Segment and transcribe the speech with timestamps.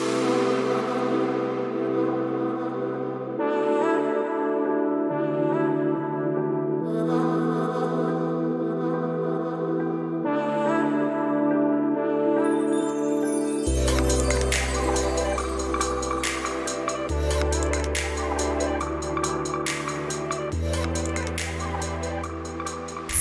[0.00, 0.49] Thank you.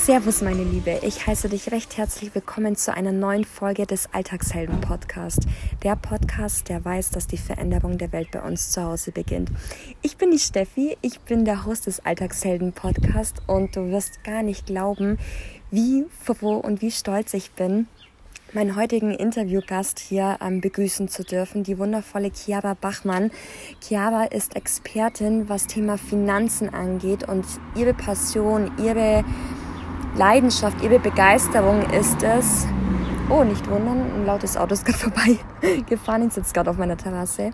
[0.09, 1.01] Servus, meine Liebe.
[1.03, 5.41] Ich heiße dich recht herzlich willkommen zu einer neuen Folge des Alltagshelden Podcast.
[5.83, 9.51] Der Podcast, der weiß, dass die Veränderung der Welt bei uns zu Hause beginnt.
[10.01, 14.41] Ich bin die Steffi, ich bin der Host des Alltagshelden Podcast und du wirst gar
[14.41, 15.19] nicht glauben,
[15.69, 17.85] wie froh und wie stolz ich bin,
[18.51, 23.29] meinen heutigen Interviewgast hier ähm, begrüßen zu dürfen, die wundervolle Chiara Bachmann.
[23.79, 27.45] Chiara ist Expertin, was Thema Finanzen angeht und
[27.75, 29.23] ihre Passion, ihre
[30.19, 32.67] Leidenschaft, ihre Begeisterung ist es.
[33.29, 35.37] Oh, nicht wundern, ein lautes Auto ist gerade vorbei
[35.87, 36.27] gefahren.
[36.27, 37.51] Ich sitze gerade auf meiner Terrasse.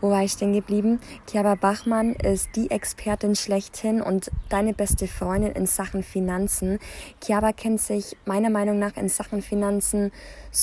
[0.00, 0.98] Wo war ich stehen geblieben?
[1.30, 6.80] Chiara Bachmann ist die Expertin schlechthin und deine beste Freundin in Sachen Finanzen.
[7.24, 10.10] Chiara kennt sich meiner Meinung nach in Sachen Finanzen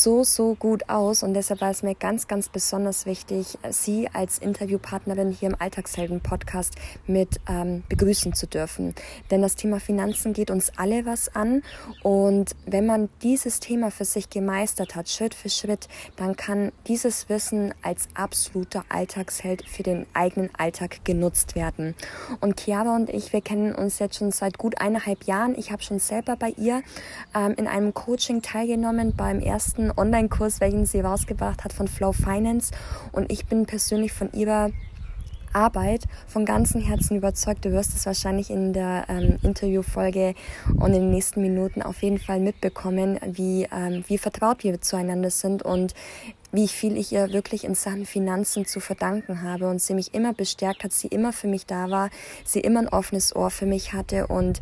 [0.04, 4.38] so, so gut aus und deshalb war es mir ganz, ganz besonders wichtig, sie als
[4.38, 6.76] Interviewpartnerin hier im Alltagshelden-Podcast
[7.08, 8.94] mit ähm, begrüßen zu dürfen.
[9.32, 11.64] Denn das Thema Finanzen geht uns alle was an
[12.04, 17.30] und wenn man dieses Thema für sich gemeistert hat, Schritt für Schritt, dann kann dieses
[17.30, 21.96] Wissen als absoluter Alltag Alltagsheld für den eigenen Alltag genutzt werden.
[22.42, 25.56] Und Chiara und ich, wir kennen uns jetzt schon seit gut eineinhalb Jahren.
[25.58, 26.82] Ich habe schon selber bei ihr
[27.34, 32.74] ähm, in einem Coaching teilgenommen beim ersten Online-Kurs, welchen sie rausgebracht hat von Flow Finance.
[33.12, 34.70] Und ich bin persönlich von ihrer
[35.56, 37.66] Arbeit von ganzem Herzen überzeugt.
[37.66, 40.36] Du wirst es wahrscheinlich in der ähm, Interviewfolge
[40.78, 45.30] und in den nächsten Minuten auf jeden Fall mitbekommen, wie, ähm, wie vertraut wir zueinander
[45.32, 45.94] sind und
[46.52, 50.34] wie viel ich ihr wirklich in Sachen Finanzen zu verdanken habe und sie mich immer
[50.34, 52.10] bestärkt hat, sie immer für mich da war,
[52.46, 54.62] sie immer ein offenes Ohr für mich hatte und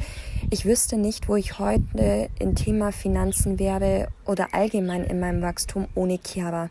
[0.50, 5.88] ich wüsste nicht, wo ich heute im Thema Finanzen wäre oder allgemein in meinem Wachstum
[5.94, 6.70] ohne Chiara.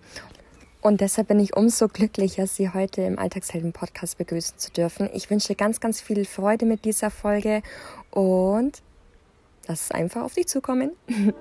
[0.83, 5.09] Und deshalb bin ich umso glücklicher, Sie heute im Alltagshelden-Podcast begrüßen zu dürfen.
[5.15, 7.63] Ich wünsche ganz, ganz viel Freude mit dieser Folge
[8.11, 8.83] und
[9.69, 10.91] lass es einfach auf dich zukommen.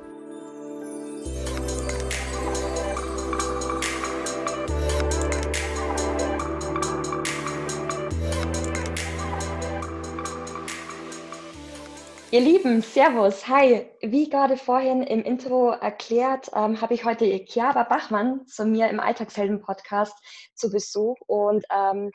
[12.31, 13.87] Ihr Lieben, Servus, hi.
[13.99, 19.01] Wie gerade vorhin im Intro erklärt, ähm, habe ich heute Chiara Bachmann zu mir im
[19.01, 20.15] Alltagshelden-Podcast
[20.55, 22.09] zu Besuch und ähm,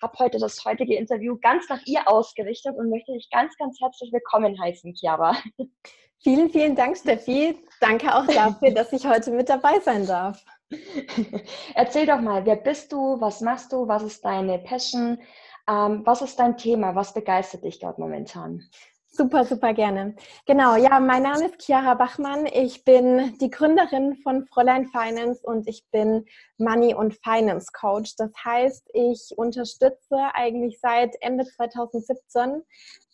[0.00, 4.12] habe heute das heutige Interview ganz nach ihr ausgerichtet und möchte dich ganz, ganz herzlich
[4.12, 5.36] willkommen heißen, Chiara.
[6.22, 7.58] Vielen, vielen Dank, Steffi.
[7.80, 10.44] Danke auch dafür, dass ich heute mit dabei sein darf.
[11.74, 15.18] Erzähl doch mal, wer bist du, was machst du, was ist deine Passion,
[15.66, 18.68] ähm, was ist dein Thema, was begeistert dich dort momentan?
[19.12, 20.14] Super, super gerne.
[20.46, 22.46] Genau, ja, mein Name ist Chiara Bachmann.
[22.46, 26.26] Ich bin die Gründerin von Fräulein Finance und ich bin
[26.58, 28.14] Money- und Finance Coach.
[28.16, 32.62] Das heißt, ich unterstütze eigentlich seit Ende 2017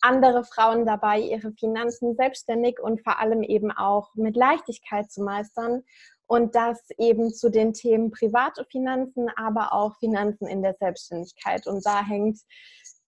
[0.01, 5.83] andere Frauen dabei, ihre Finanzen selbstständig und vor allem eben auch mit Leichtigkeit zu meistern.
[6.27, 11.65] Und das eben zu den Themen private Finanzen, aber auch Finanzen in der Selbstständigkeit.
[11.65, 12.37] Und da hängt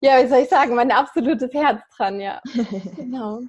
[0.02, 2.42] ja, wie soll ich sagen, mein absolutes Herz dran, ja.
[2.96, 3.42] genau.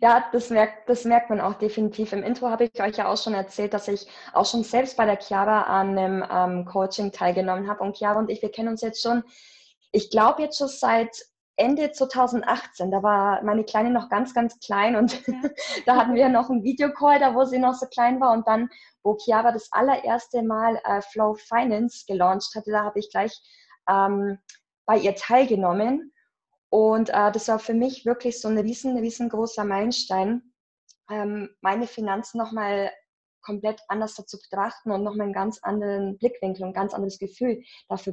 [0.00, 2.12] Ja, das merkt, das merkt man auch definitiv.
[2.12, 5.06] Im Intro habe ich euch ja auch schon erzählt, dass ich auch schon selbst bei
[5.06, 7.82] der Chiara an einem ähm, Coaching teilgenommen habe.
[7.82, 9.24] Und Chiara und ich, wir kennen uns jetzt schon,
[9.92, 11.24] ich glaube jetzt schon seit
[11.56, 12.90] Ende 2018.
[12.90, 15.34] Da war meine Kleine noch ganz, ganz klein und ja.
[15.86, 18.32] da hatten wir noch einen Videocall, da wo sie noch so klein war.
[18.32, 18.68] Und dann,
[19.02, 23.40] wo Chiara das allererste Mal äh, Flow Finance gelauncht hatte, da habe ich gleich
[23.88, 24.38] ähm,
[24.86, 26.12] bei ihr teilgenommen.
[26.70, 30.52] Und äh, das war für mich wirklich so ein riesen, riesengroßer Meilenstein,
[31.10, 32.90] ähm, meine Finanzen nochmal
[33.46, 37.62] komplett anders zu betrachten und nochmal einen ganz anderen Blickwinkel und ein ganz anderes Gefühl
[37.88, 38.12] dafür,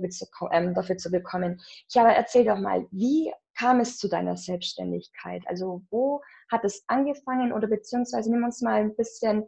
[0.52, 1.60] ähm, dafür zu bekommen.
[1.90, 5.42] Ich aber erzähl doch mal, wie kam es zu deiner Selbstständigkeit?
[5.48, 6.22] Also wo
[6.52, 9.48] hat es angefangen oder beziehungsweise nimm uns mal ein bisschen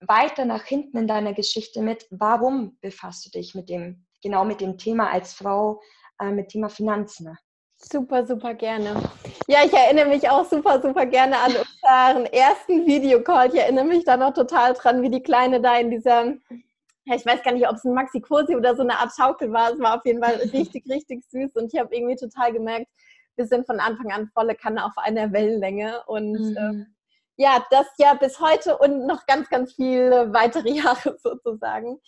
[0.00, 2.06] weiter nach hinten in deiner Geschichte mit.
[2.10, 5.80] Warum befasst du dich mit dem, genau mit dem Thema als Frau
[6.20, 7.36] äh, mit Thema Finanzen.
[7.80, 8.90] Super, super gerne.
[9.46, 13.48] Ja, ich erinnere mich auch super, super gerne an unseren ersten Videocall.
[13.48, 17.24] Ich erinnere mich da noch total dran, wie die Kleine da in dieser, ja, ich
[17.24, 19.72] weiß gar nicht, ob es ein Maxi Cosi oder so eine Art Schaukel war.
[19.72, 22.88] Es war auf jeden Fall richtig, richtig süß und ich habe irgendwie total gemerkt,
[23.36, 26.56] wir sind von Anfang an volle Kanne auf einer Wellenlänge und mhm.
[26.58, 26.86] ähm,
[27.36, 32.00] ja, das ja bis heute und noch ganz, ganz viele weitere Jahre sozusagen.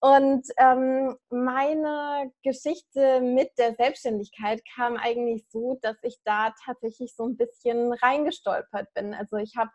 [0.00, 7.24] Und ähm, meine Geschichte mit der Selbstständigkeit kam eigentlich so, dass ich da tatsächlich so
[7.26, 9.14] ein bisschen reingestolpert bin.
[9.14, 9.70] Also ich habe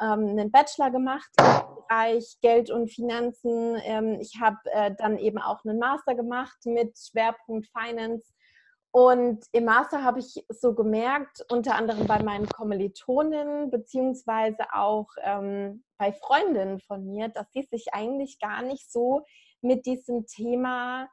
[0.00, 3.76] ähm, einen Bachelor gemacht im Bereich Geld und Finanzen.
[3.82, 8.32] Ähm, ich habe äh, dann eben auch einen Master gemacht mit Schwerpunkt Finance.
[8.92, 15.84] Und im Master habe ich so gemerkt, unter anderem bei meinen Kommilitonen, beziehungsweise auch ähm,
[15.98, 19.26] bei Freundinnen von mir, dass sie sich eigentlich gar nicht so
[19.66, 21.08] mit diesem Thema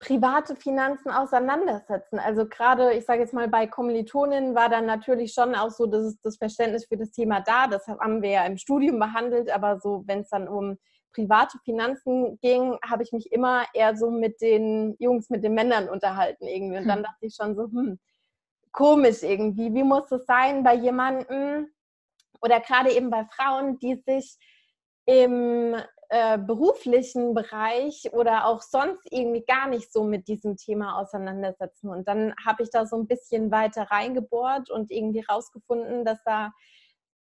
[0.00, 2.18] private Finanzen auseinandersetzen.
[2.18, 6.18] Also gerade, ich sage jetzt mal, bei Kommilitonen war dann natürlich schon auch so das,
[6.22, 7.66] das Verständnis für das Thema da.
[7.66, 10.78] Das haben wir ja im Studium behandelt, aber so, wenn es dann um
[11.12, 15.88] private Finanzen ging, habe ich mich immer eher so mit den Jungs, mit den Männern
[15.88, 16.78] unterhalten irgendwie.
[16.78, 17.04] Und dann hm.
[17.04, 17.98] dachte ich schon so, hm,
[18.72, 19.74] komisch irgendwie.
[19.74, 21.68] Wie muss es sein bei jemandem
[22.40, 24.38] oder gerade eben bei Frauen, die sich
[25.04, 25.76] im
[26.12, 31.88] äh, beruflichen Bereich oder auch sonst irgendwie gar nicht so mit diesem Thema auseinandersetzen.
[31.88, 36.50] Und dann habe ich da so ein bisschen weiter reingebohrt und irgendwie rausgefunden, dass da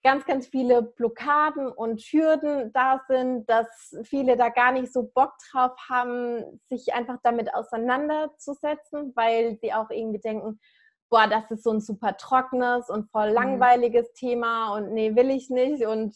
[0.03, 5.33] ganz, ganz viele Blockaden und Hürden da sind, dass viele da gar nicht so Bock
[5.51, 10.59] drauf haben, sich einfach damit auseinanderzusetzen, weil sie auch irgendwie denken,
[11.09, 13.35] boah, das ist so ein super trockenes und voll mhm.
[13.35, 14.15] langweiliges mhm.
[14.15, 16.15] Thema und nee, will ich nicht und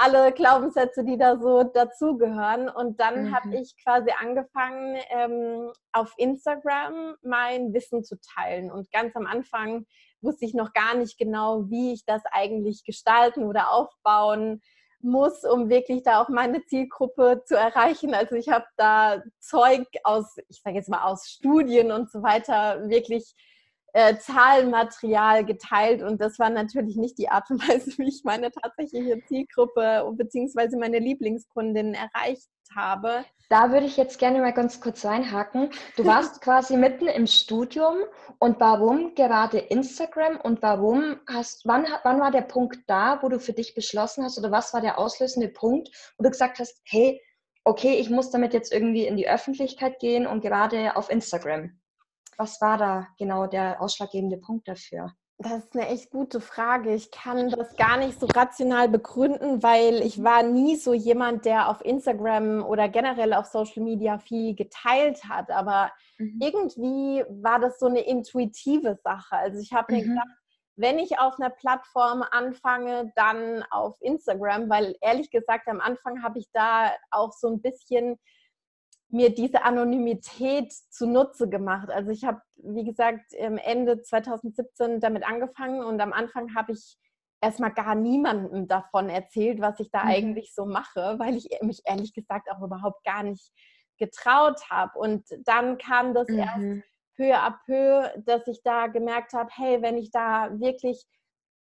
[0.00, 2.68] alle Glaubenssätze, die da so dazugehören.
[2.68, 3.34] Und dann mhm.
[3.34, 8.70] habe ich quasi angefangen, ähm, auf Instagram mein Wissen zu teilen.
[8.70, 9.86] Und ganz am Anfang
[10.20, 14.62] wusste ich noch gar nicht genau, wie ich das eigentlich gestalten oder aufbauen
[15.00, 18.14] muss, um wirklich da auch meine Zielgruppe zu erreichen.
[18.14, 22.88] Also ich habe da Zeug aus, ich sage jetzt mal aus Studien und so weiter
[22.88, 23.34] wirklich
[23.92, 28.50] äh, Zahlenmaterial geteilt und das war natürlich nicht die Art und Weise, wie ich meine
[28.50, 30.76] tatsächliche Zielgruppe bzw.
[30.76, 33.24] meine Lieblingskundin erreicht habe.
[33.48, 35.70] Da würde ich jetzt gerne mal ganz kurz reinhaken.
[35.96, 37.96] Du warst quasi mitten im Studium
[38.38, 43.40] und warum gerade Instagram und warum hast, wann, wann war der Punkt da, wo du
[43.40, 45.88] für dich beschlossen hast oder was war der auslösende Punkt,
[46.18, 47.22] wo du gesagt hast, hey,
[47.64, 51.78] okay, ich muss damit jetzt irgendwie in die Öffentlichkeit gehen und gerade auf Instagram?
[52.38, 55.12] Was war da genau der ausschlaggebende Punkt dafür?
[55.40, 56.92] Das ist eine echt gute Frage.
[56.94, 61.68] Ich kann das gar nicht so rational begründen, weil ich war nie so jemand, der
[61.68, 65.50] auf Instagram oder generell auf Social Media viel geteilt hat.
[65.50, 66.40] Aber mhm.
[66.42, 69.36] irgendwie war das so eine intuitive Sache.
[69.36, 70.08] Also ich habe mir mhm.
[70.10, 70.38] gedacht,
[70.74, 76.38] wenn ich auf einer Plattform anfange, dann auf Instagram, weil ehrlich gesagt am Anfang habe
[76.38, 78.18] ich da auch so ein bisschen
[79.10, 81.90] mir diese Anonymität zunutze gemacht.
[81.90, 86.98] Also ich habe, wie gesagt, Ende 2017 damit angefangen und am Anfang habe ich
[87.40, 90.10] erstmal gar niemandem davon erzählt, was ich da mhm.
[90.10, 93.50] eigentlich so mache, weil ich mich ehrlich gesagt auch überhaupt gar nicht
[93.98, 94.98] getraut habe.
[94.98, 96.38] Und dann kam das mhm.
[96.38, 96.84] erst
[97.16, 101.04] peu à peu, dass ich da gemerkt habe, hey, wenn ich da wirklich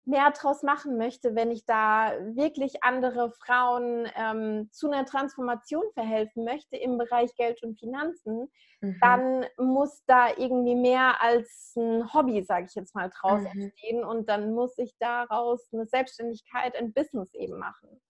[0.05, 6.44] mehr draus machen möchte, wenn ich da wirklich andere Frauen ähm, zu einer Transformation verhelfen
[6.44, 8.50] möchte im Bereich Geld und Finanzen,
[8.81, 8.99] mhm.
[9.00, 13.62] dann muss da irgendwie mehr als ein Hobby, sage ich jetzt mal, draus mhm.
[13.62, 18.01] entstehen und dann muss ich daraus eine Selbstständigkeit, ein Business eben machen.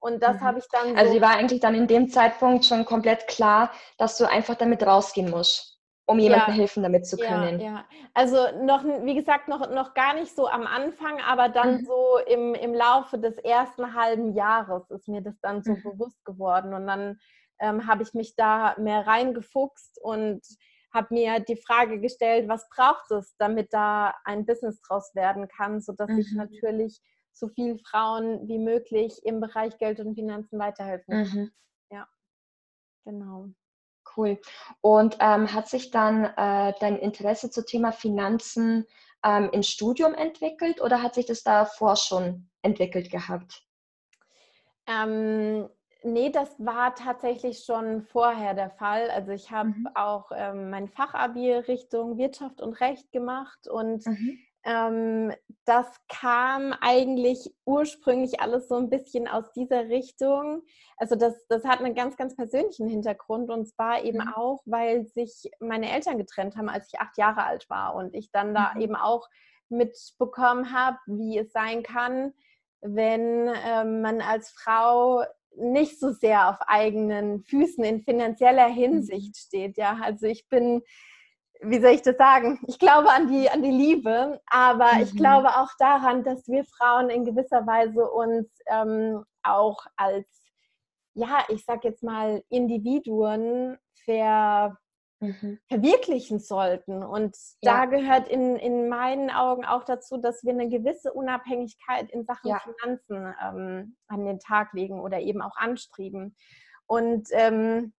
[0.00, 0.44] Und das mhm.
[0.44, 0.82] habe ich dann.
[0.82, 4.28] Also so also, sie war eigentlich dann in dem Zeitpunkt schon komplett klar, dass du
[4.28, 5.77] einfach damit rausgehen musst
[6.08, 6.54] um jemandem ja.
[6.54, 7.60] helfen damit zu können.
[7.60, 7.84] Ja, ja,
[8.14, 11.84] also noch, wie gesagt, noch, noch gar nicht so am Anfang, aber dann mhm.
[11.84, 15.82] so im, im Laufe des ersten halben Jahres ist mir das dann so mhm.
[15.82, 16.72] bewusst geworden.
[16.72, 17.18] Und dann
[17.60, 20.40] ähm, habe ich mich da mehr reingefuchst und
[20.94, 25.82] habe mir die Frage gestellt, was braucht es, damit da ein Business draus werden kann,
[25.82, 26.20] sodass mhm.
[26.20, 27.02] ich natürlich
[27.34, 31.38] so vielen Frauen wie möglich im Bereich Geld und Finanzen weiterhelfen kann.
[31.38, 31.50] Mhm.
[31.92, 32.08] Ja,
[33.04, 33.50] genau.
[34.16, 34.38] Cool.
[34.80, 38.86] Und ähm, hat sich dann äh, dein Interesse zum Thema Finanzen
[39.24, 43.62] ähm, im Studium entwickelt oder hat sich das davor schon entwickelt gehabt?
[44.86, 45.68] Ähm,
[46.02, 49.10] nee, das war tatsächlich schon vorher der Fall.
[49.10, 49.88] Also ich habe mhm.
[49.94, 54.38] auch ähm, mein Fachabi Richtung Wirtschaft und Recht gemacht und mhm.
[54.68, 55.32] Ähm,
[55.64, 60.62] das kam eigentlich ursprünglich alles so ein bisschen aus dieser Richtung.
[60.98, 64.32] Also das, das hat einen ganz, ganz persönlichen Hintergrund und zwar eben mhm.
[64.34, 68.30] auch, weil sich meine Eltern getrennt haben, als ich acht Jahre alt war und ich
[68.30, 68.80] dann da mhm.
[68.82, 69.26] eben auch
[69.70, 72.34] mitbekommen habe, wie es sein kann,
[72.82, 75.24] wenn ähm, man als Frau
[75.56, 78.74] nicht so sehr auf eigenen Füßen in finanzieller mhm.
[78.74, 79.78] Hinsicht steht.
[79.78, 80.82] Ja, also ich bin
[81.60, 82.60] wie soll ich das sagen?
[82.66, 85.02] Ich glaube an die, an die Liebe, aber mhm.
[85.02, 90.26] ich glaube auch daran, dass wir Frauen in gewisser Weise uns ähm, auch als
[91.18, 94.78] ja, ich sag jetzt mal, Individuen ver,
[95.20, 95.58] mhm.
[95.68, 97.02] verwirklichen sollten.
[97.02, 97.72] Und ja.
[97.72, 102.50] da gehört in, in meinen Augen auch dazu, dass wir eine gewisse Unabhängigkeit in Sachen
[102.50, 102.60] ja.
[102.60, 106.36] Finanzen ähm, an den Tag legen oder eben auch anstreben.
[106.86, 107.92] Und ähm,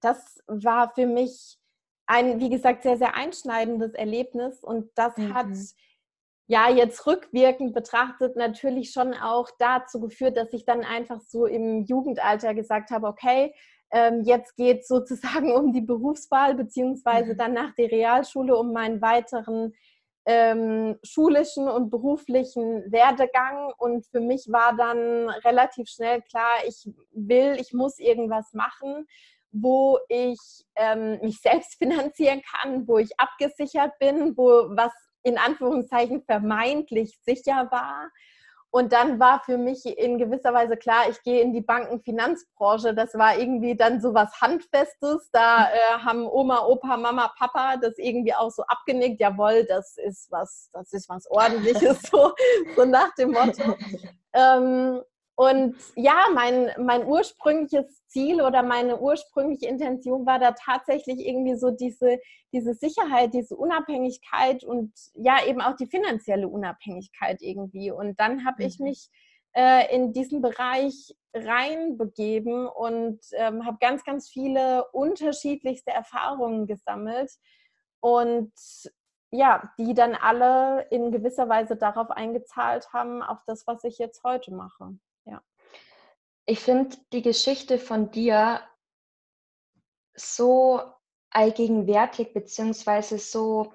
[0.00, 1.58] das war für mich
[2.12, 4.62] ein, wie gesagt, sehr, sehr einschneidendes Erlebnis.
[4.62, 5.32] Und das mhm.
[5.34, 5.46] hat
[6.46, 11.84] ja jetzt rückwirkend betrachtet natürlich schon auch dazu geführt, dass ich dann einfach so im
[11.84, 13.54] Jugendalter gesagt habe, okay,
[13.90, 17.38] ähm, jetzt geht es sozusagen um die Berufswahl, beziehungsweise mhm.
[17.38, 19.72] dann nach der Realschule um meinen weiteren
[20.26, 23.72] ähm, schulischen und beruflichen Werdegang.
[23.78, 29.06] Und für mich war dann relativ schnell klar, ich will, ich muss irgendwas machen
[29.52, 30.38] wo ich
[30.76, 34.92] ähm, mich selbst finanzieren kann, wo ich abgesichert bin, wo was
[35.22, 38.10] in Anführungszeichen vermeintlich sicher war.
[38.74, 42.94] Und dann war für mich in gewisser Weise klar, ich gehe in die Bankenfinanzbranche.
[42.94, 45.28] Das war irgendwie dann so was Handfestes.
[45.30, 49.20] Da äh, haben Oma, Opa, Mama, Papa das irgendwie auch so abgenickt.
[49.20, 52.32] Jawohl, das ist was, das ist was Ordentliches, so,
[52.74, 53.76] so nach dem Motto.
[54.32, 55.02] Ähm,
[55.34, 61.70] und ja, mein, mein ursprüngliches Ziel oder meine ursprüngliche Intention war da tatsächlich irgendwie so
[61.70, 62.20] diese,
[62.52, 67.90] diese Sicherheit, diese Unabhängigkeit und ja, eben auch die finanzielle Unabhängigkeit irgendwie.
[67.90, 68.68] Und dann habe mhm.
[68.68, 69.08] ich mich
[69.54, 77.32] äh, in diesen Bereich reinbegeben und ähm, habe ganz, ganz viele unterschiedlichste Erfahrungen gesammelt.
[78.00, 78.52] Und
[79.30, 84.22] ja, die dann alle in gewisser Weise darauf eingezahlt haben, auf das, was ich jetzt
[84.24, 84.98] heute mache.
[86.46, 88.60] Ich finde die Geschichte von dir
[90.14, 90.80] so
[91.30, 93.72] allgegenwärtig beziehungsweise so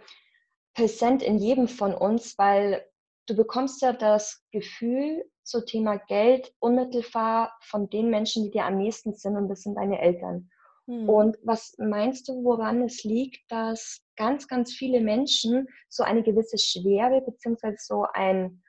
[0.73, 2.85] präsent in jedem von uns, weil
[3.25, 8.77] du bekommst ja das Gefühl zum Thema Geld unmittelbar von den Menschen, die dir am
[8.77, 10.49] nächsten sind und das sind deine Eltern.
[10.85, 11.09] Hm.
[11.09, 16.57] Und was meinst du, woran es liegt, dass ganz, ganz viele Menschen so eine gewisse
[16.57, 18.63] Schwere beziehungsweise so ein,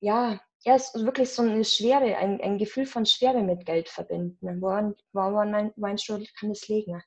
[0.00, 3.88] ja, ja, es ist wirklich so eine Schwere, ein, ein Gefühl von Schwere mit Geld
[3.88, 4.60] verbinden.
[4.60, 7.02] Woran, woran meinst du, kann es liegen?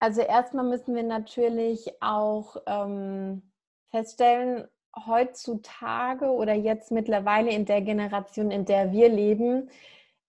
[0.00, 3.52] Also erstmal müssen wir natürlich auch ähm,
[3.90, 4.66] feststellen,
[5.06, 9.70] heutzutage oder jetzt mittlerweile in der Generation, in der wir leben,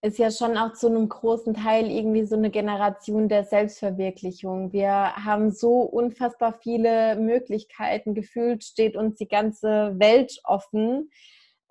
[0.03, 4.73] ist ja schon auch zu einem großen Teil irgendwie so eine Generation der Selbstverwirklichung.
[4.73, 8.13] Wir haben so unfassbar viele Möglichkeiten.
[8.13, 11.09] Gefühlt steht uns die ganze Welt offen.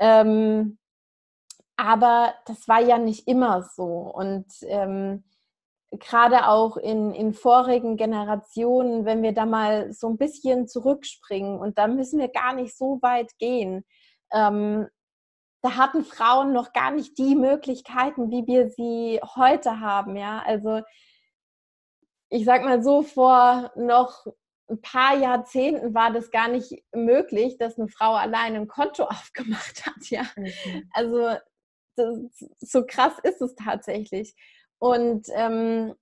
[0.03, 0.79] Ähm,
[1.77, 3.85] aber das war ja nicht immer so.
[3.85, 5.23] Und ähm,
[5.93, 11.79] gerade auch in, in vorigen Generationen, wenn wir da mal so ein bisschen zurückspringen, und
[11.79, 13.85] da müssen wir gar nicht so weit gehen,
[14.33, 14.89] ähm,
[15.63, 20.17] da hatten Frauen noch gar nicht die Möglichkeiten, wie wir sie heute haben.
[20.17, 20.81] Ja, also
[22.29, 24.27] ich sag mal so, vor noch
[24.73, 29.87] ein paar Jahrzehnten war das gar nicht möglich, dass eine Frau allein ein Konto aufgemacht
[29.87, 30.11] hat.
[30.11, 30.91] Ja, mhm.
[30.93, 31.37] also
[31.97, 32.19] das,
[32.59, 34.35] so krass ist es tatsächlich.
[34.79, 35.95] Und ähm,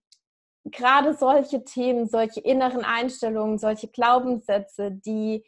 [0.65, 5.45] gerade solche Themen, solche inneren Einstellungen, solche Glaubenssätze, die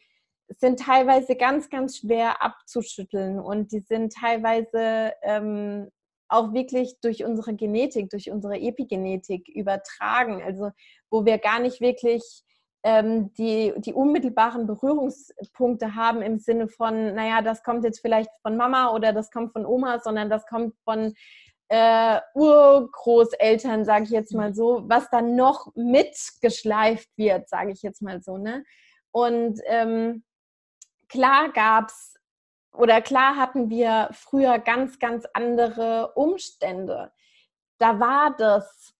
[0.57, 5.89] sind teilweise ganz, ganz schwer abzuschütteln und die sind teilweise ähm,
[6.27, 10.43] auch wirklich durch unsere Genetik, durch unsere Epigenetik übertragen.
[10.43, 10.71] Also
[11.09, 12.43] wo wir gar nicht wirklich
[12.83, 18.57] ähm, die, die unmittelbaren Berührungspunkte haben im Sinne von, naja, das kommt jetzt vielleicht von
[18.57, 21.13] Mama oder das kommt von Oma, sondern das kommt von
[21.69, 28.01] äh, Urgroßeltern, sage ich jetzt mal so, was dann noch mitgeschleift wird, sage ich jetzt
[28.01, 28.37] mal so.
[28.37, 28.65] Ne?
[29.11, 30.23] Und ähm,
[31.07, 32.13] klar gab es
[32.73, 37.11] oder klar hatten wir früher ganz, ganz andere Umstände.
[37.77, 38.93] Da war das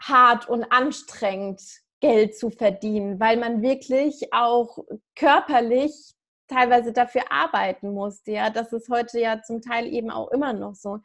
[0.00, 1.60] hart und anstrengend,
[2.00, 4.78] Geld zu verdienen, weil man wirklich auch
[5.14, 6.14] körperlich
[6.48, 8.32] teilweise dafür arbeiten musste.
[8.32, 10.98] Ja, das ist heute ja zum Teil eben auch immer noch so.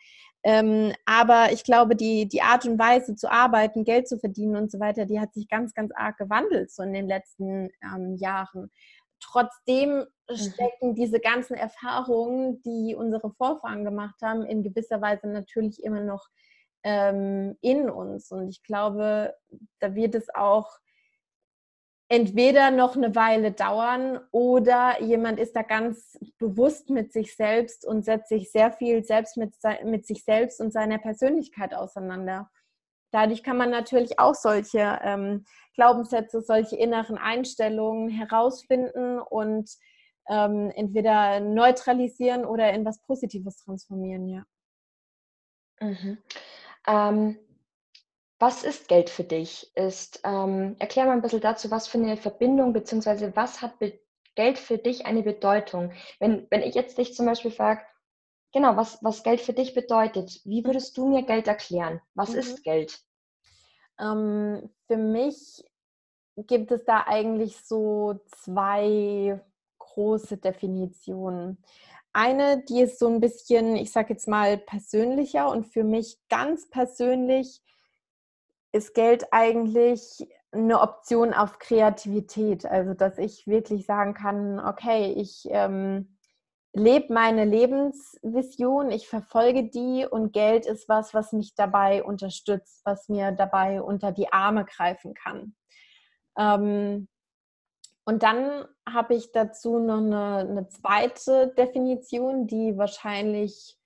[0.43, 4.71] Ähm, aber ich glaube, die, die Art und Weise zu arbeiten, Geld zu verdienen und
[4.71, 8.71] so weiter, die hat sich ganz, ganz arg gewandelt so in den letzten ähm, Jahren.
[9.19, 10.35] Trotzdem mhm.
[10.35, 16.27] stecken diese ganzen Erfahrungen, die unsere Vorfahren gemacht haben, in gewisser Weise natürlich immer noch
[16.83, 18.31] ähm, in uns.
[18.31, 19.35] Und ich glaube,
[19.79, 20.79] da wird es auch
[22.11, 28.03] entweder noch eine Weile dauern oder jemand ist da ganz bewusst mit sich selbst und
[28.03, 32.51] setzt sich sehr viel selbst mit, mit sich selbst und seiner Persönlichkeit auseinander.
[33.13, 35.45] Dadurch kann man natürlich auch solche ähm,
[35.75, 39.69] Glaubenssätze, solche inneren Einstellungen herausfinden und
[40.29, 44.43] ähm, entweder neutralisieren oder in was Positives transformieren, ja.
[45.79, 46.17] Mhm.
[46.87, 47.37] Ähm,
[48.39, 49.71] was ist Geld für dich?
[49.75, 53.31] Ist, ähm, erklär mal ein bisschen dazu, was für eine Verbindung bzw.
[53.35, 53.75] was hat
[54.35, 55.91] Geld für dich eine Bedeutung?
[56.19, 57.81] Wenn, wenn ich jetzt dich zum Beispiel frage,
[58.51, 62.01] genau, was, was Geld für dich bedeutet, wie würdest du mir Geld erklären?
[62.15, 62.39] Was mhm.
[62.39, 62.99] ist Geld?
[63.99, 65.63] Ähm, für mich
[66.35, 69.39] gibt es da eigentlich so zwei
[69.77, 71.63] große Definitionen.
[72.13, 76.69] Eine, die ist so ein bisschen, ich sage jetzt mal, persönlicher und für mich ganz
[76.69, 77.61] persönlich
[78.73, 82.65] ist Geld eigentlich eine Option auf Kreativität.
[82.65, 86.17] Also, dass ich wirklich sagen kann, okay, ich ähm,
[86.73, 93.09] lebe meine Lebensvision, ich verfolge die und Geld ist was, was mich dabei unterstützt, was
[93.09, 95.55] mir dabei unter die Arme greifen kann.
[96.37, 97.07] Ähm,
[98.05, 103.77] und dann habe ich dazu noch eine, eine, zweite Definition, die wahrscheinlich,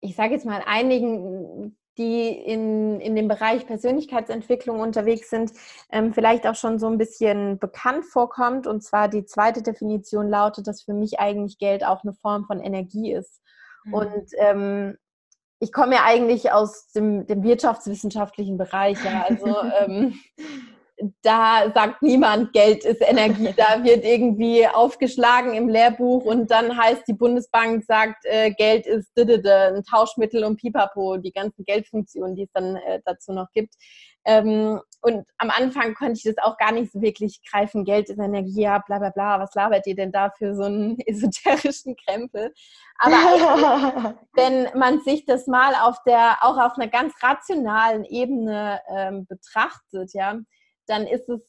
[0.00, 5.52] ich sage jetzt mal, einigen, die in, in dem Bereich Persönlichkeitsentwicklung unterwegs sind,
[5.90, 8.66] ähm, vielleicht auch schon so ein bisschen bekannt vorkommt.
[8.66, 12.60] Und zwar die zweite Definition lautet, dass für mich eigentlich Geld auch eine Form von
[12.60, 13.40] Energie ist.
[13.84, 13.94] Mhm.
[13.94, 14.98] Und ähm,
[15.58, 19.02] ich komme ja eigentlich aus dem, dem wirtschaftswissenschaftlichen Bereich.
[19.02, 19.24] Ja.
[19.26, 19.46] Also
[19.80, 20.18] ähm,
[21.22, 23.52] da sagt niemand, Geld ist Energie.
[23.56, 29.10] Da wird irgendwie aufgeschlagen im Lehrbuch und dann heißt die Bundesbank sagt, äh, Geld ist
[29.18, 33.74] ein Tauschmittel und Pipapo, die ganzen Geldfunktionen, die es dann äh, dazu noch gibt.
[34.24, 37.84] Ähm, und am Anfang konnte ich das auch gar nicht so wirklich greifen.
[37.84, 39.38] Geld ist Energie, ja, bla bla bla.
[39.38, 42.52] Was labert ihr denn da für so einen esoterischen Krempel?
[42.98, 49.26] Aber wenn man sich das mal auf der, auch auf einer ganz rationalen Ebene ähm,
[49.26, 50.40] betrachtet, ja,
[50.86, 51.40] dann ist es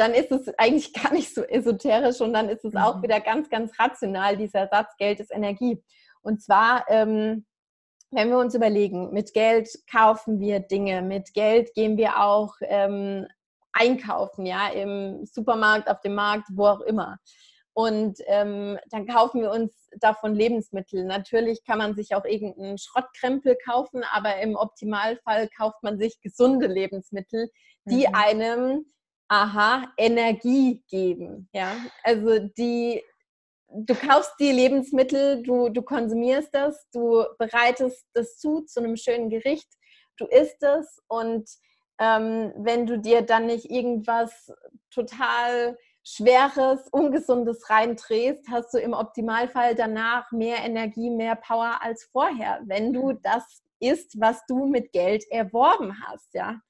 [0.00, 3.02] dann ist es eigentlich gar nicht so esoterisch und dann ist es auch mhm.
[3.02, 5.82] wieder ganz, ganz rational, dieser Satz, Geld ist Energie.
[6.22, 7.46] Und zwar, ähm,
[8.10, 13.26] wenn wir uns überlegen, mit Geld kaufen wir Dinge, mit Geld gehen wir auch ähm,
[13.72, 17.18] einkaufen, ja, im Supermarkt, auf dem Markt, wo auch immer.
[17.72, 21.04] Und ähm, dann kaufen wir uns davon Lebensmittel.
[21.04, 26.66] Natürlich kann man sich auch irgendeinen Schrottkrempel kaufen, aber im Optimalfall kauft man sich gesunde
[26.66, 27.48] Lebensmittel,
[27.84, 28.14] die mhm.
[28.14, 28.86] einem,
[29.28, 31.48] aha, Energie geben.
[31.52, 33.02] Ja, also die,
[33.68, 39.30] du kaufst die Lebensmittel, du, du konsumierst das, du bereitest das zu zu einem schönen
[39.30, 39.68] Gericht,
[40.16, 41.48] du isst es und
[42.00, 44.50] ähm, wenn du dir dann nicht irgendwas
[44.90, 52.60] total Schweres, Ungesundes reindrehst, hast du im Optimalfall danach mehr Energie, mehr Power als vorher,
[52.64, 53.20] wenn du mhm.
[53.22, 56.60] das isst, was du mit Geld erworben hast, ja.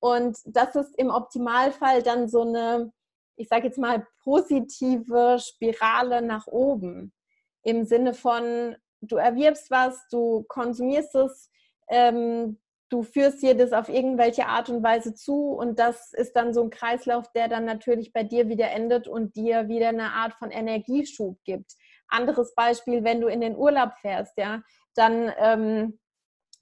[0.00, 2.92] Und das ist im Optimalfall dann so eine,
[3.36, 7.12] ich sage jetzt mal, positive Spirale nach oben.
[7.62, 11.50] Im Sinne von, du erwirbst was, du konsumierst es,
[11.88, 12.58] ähm,
[12.90, 16.62] du führst dir das auf irgendwelche Art und Weise zu und das ist dann so
[16.62, 20.50] ein Kreislauf, der dann natürlich bei dir wieder endet und dir wieder eine Art von
[20.50, 21.74] Energieschub gibt.
[22.08, 24.62] Anderes Beispiel, wenn du in den Urlaub fährst, ja,
[24.94, 25.98] dann ähm,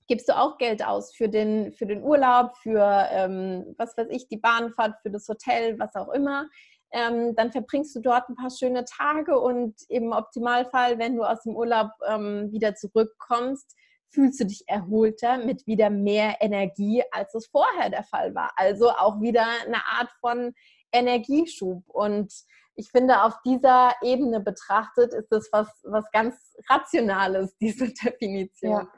[0.06, 4.28] gibst du auch Geld aus für den, für den Urlaub, für ähm, was weiß ich,
[4.28, 6.48] die Bahnfahrt, für das Hotel, was auch immer.
[6.92, 11.42] Ähm, dann verbringst du dort ein paar schöne Tage und im Optimalfall, wenn du aus
[11.42, 13.74] dem Urlaub ähm, wieder zurückkommst,
[14.10, 18.52] fühlst du dich erholter mit wieder mehr Energie, als es vorher der Fall war.
[18.56, 20.54] Also auch wieder eine Art von
[20.92, 21.82] Energieschub.
[21.88, 22.32] Und
[22.76, 28.88] ich finde, auf dieser Ebene betrachtet ist das was, was ganz Rationales, diese Definition.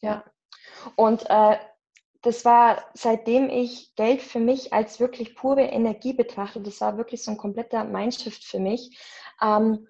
[0.00, 0.10] Ja.
[0.10, 0.24] ja.
[0.96, 1.56] Und äh,
[2.22, 7.22] das war, seitdem ich Geld für mich als wirklich pure Energie betrachte, das war wirklich
[7.22, 8.98] so ein kompletter Mindshift für mich,
[9.42, 9.86] ähm,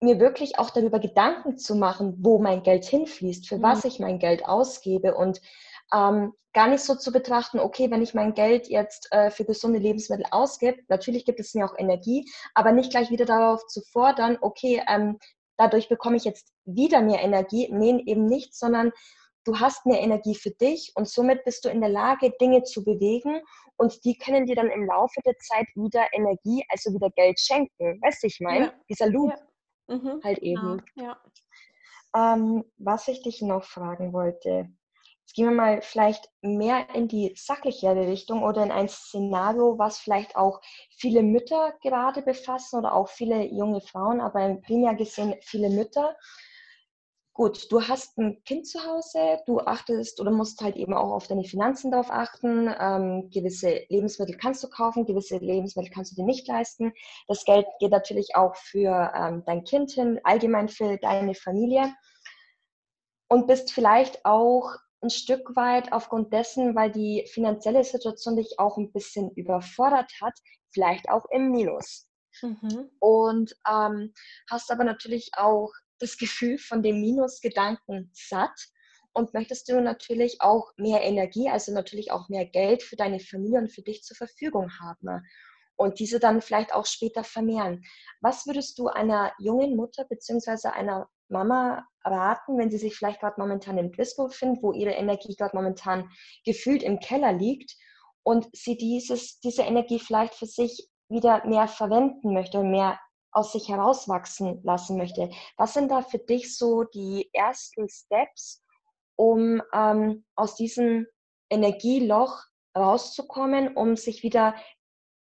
[0.00, 3.62] mir wirklich auch darüber Gedanken zu machen, wo mein Geld hinfließt, für mhm.
[3.62, 5.40] was ich mein Geld ausgebe und
[5.92, 9.78] ähm, gar nicht so zu betrachten, okay, wenn ich mein Geld jetzt äh, für gesunde
[9.78, 14.38] Lebensmittel ausgebe, natürlich gibt es mir auch Energie, aber nicht gleich wieder darauf zu fordern,
[14.40, 15.18] okay, ähm,
[15.56, 17.68] dadurch bekomme ich jetzt wieder mehr Energie.
[17.70, 18.92] Nee, eben nicht, sondern
[19.48, 22.84] du hast mehr Energie für dich und somit bist du in der Lage, Dinge zu
[22.84, 23.40] bewegen
[23.76, 27.98] und die können dir dann im Laufe der Zeit wieder Energie, also wieder Geld schenken.
[28.02, 28.66] Weißt du, ich meine?
[28.66, 28.74] Ja.
[28.90, 29.32] Dieser Loop
[29.88, 29.96] ja.
[29.96, 30.20] mhm.
[30.22, 30.82] halt eben.
[30.96, 31.18] Ja.
[32.14, 34.68] Ähm, was ich dich noch fragen wollte,
[35.20, 39.98] jetzt gehen wir mal vielleicht mehr in die sachlichere Richtung oder in ein Szenario, was
[39.98, 45.70] vielleicht auch viele Mütter gerade befassen oder auch viele junge Frauen, aber primär gesehen viele
[45.70, 46.16] Mütter
[47.38, 51.28] gut, du hast ein Kind zu Hause, du achtest oder musst halt eben auch auf
[51.28, 52.68] deine Finanzen darauf achten.
[52.80, 56.92] Ähm, gewisse Lebensmittel kannst du kaufen, gewisse Lebensmittel kannst du dir nicht leisten.
[57.28, 61.94] Das Geld geht natürlich auch für ähm, dein Kind hin, allgemein für deine Familie.
[63.28, 68.78] Und bist vielleicht auch ein Stück weit aufgrund dessen, weil die finanzielle Situation dich auch
[68.78, 70.34] ein bisschen überfordert hat,
[70.72, 72.08] vielleicht auch im Minus.
[72.42, 72.90] Mhm.
[72.98, 74.12] Und ähm,
[74.50, 78.68] hast aber natürlich auch das Gefühl von dem Minusgedanken satt
[79.12, 83.58] und möchtest du natürlich auch mehr Energie, also natürlich auch mehr Geld für deine Familie
[83.58, 85.24] und für dich zur Verfügung haben
[85.78, 87.84] und diese dann vielleicht auch später vermehren.
[88.20, 90.68] Was würdest du einer jungen Mutter bzw.
[90.68, 95.36] einer Mama raten, wenn sie sich vielleicht gerade momentan im Blissful befindet, wo ihre Energie
[95.36, 96.10] gerade momentan
[96.44, 97.76] gefühlt im Keller liegt
[98.22, 102.98] und sie dieses, diese Energie vielleicht für sich wieder mehr verwenden möchte und mehr
[103.38, 105.30] aus sich herauswachsen lassen möchte.
[105.56, 108.62] Was sind da für dich so die ersten Steps,
[109.16, 111.06] um ähm, aus diesem
[111.50, 112.42] Energieloch
[112.76, 114.54] rauszukommen, um sich wieder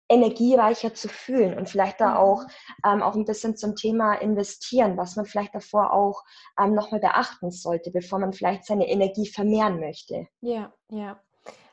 [0.07, 2.49] energiereicher zu fühlen und vielleicht da auch, mhm.
[2.85, 6.23] ähm, auch ein bisschen zum Thema investieren, was man vielleicht davor auch
[6.59, 10.27] ähm, nochmal beachten sollte, bevor man vielleicht seine Energie vermehren möchte.
[10.41, 11.19] Ja, ja.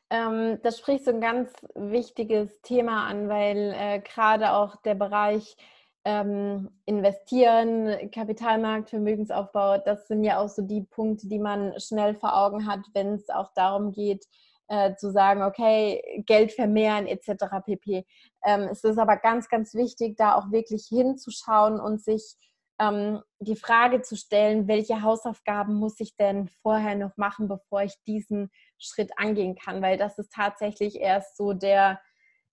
[0.09, 5.57] Ähm, das spricht so ein ganz wichtiges Thema an, weil äh, gerade auch der Bereich
[6.05, 12.37] ähm, Investieren, Kapitalmarkt, Vermögensaufbau, das sind ja auch so die Punkte, die man schnell vor
[12.37, 14.27] Augen hat, wenn es auch darum geht,
[14.69, 17.45] äh, zu sagen, okay, Geld vermehren etc.
[17.65, 18.07] pp.
[18.45, 22.37] Ähm, es ist aber ganz, ganz wichtig, da auch wirklich hinzuschauen und sich
[22.81, 27.95] ähm, die Frage zu stellen, welche Hausaufgaben muss ich denn vorher noch machen, bevor ich
[28.07, 32.01] diesen Schritt angehen kann, weil das ist tatsächlich erst so der,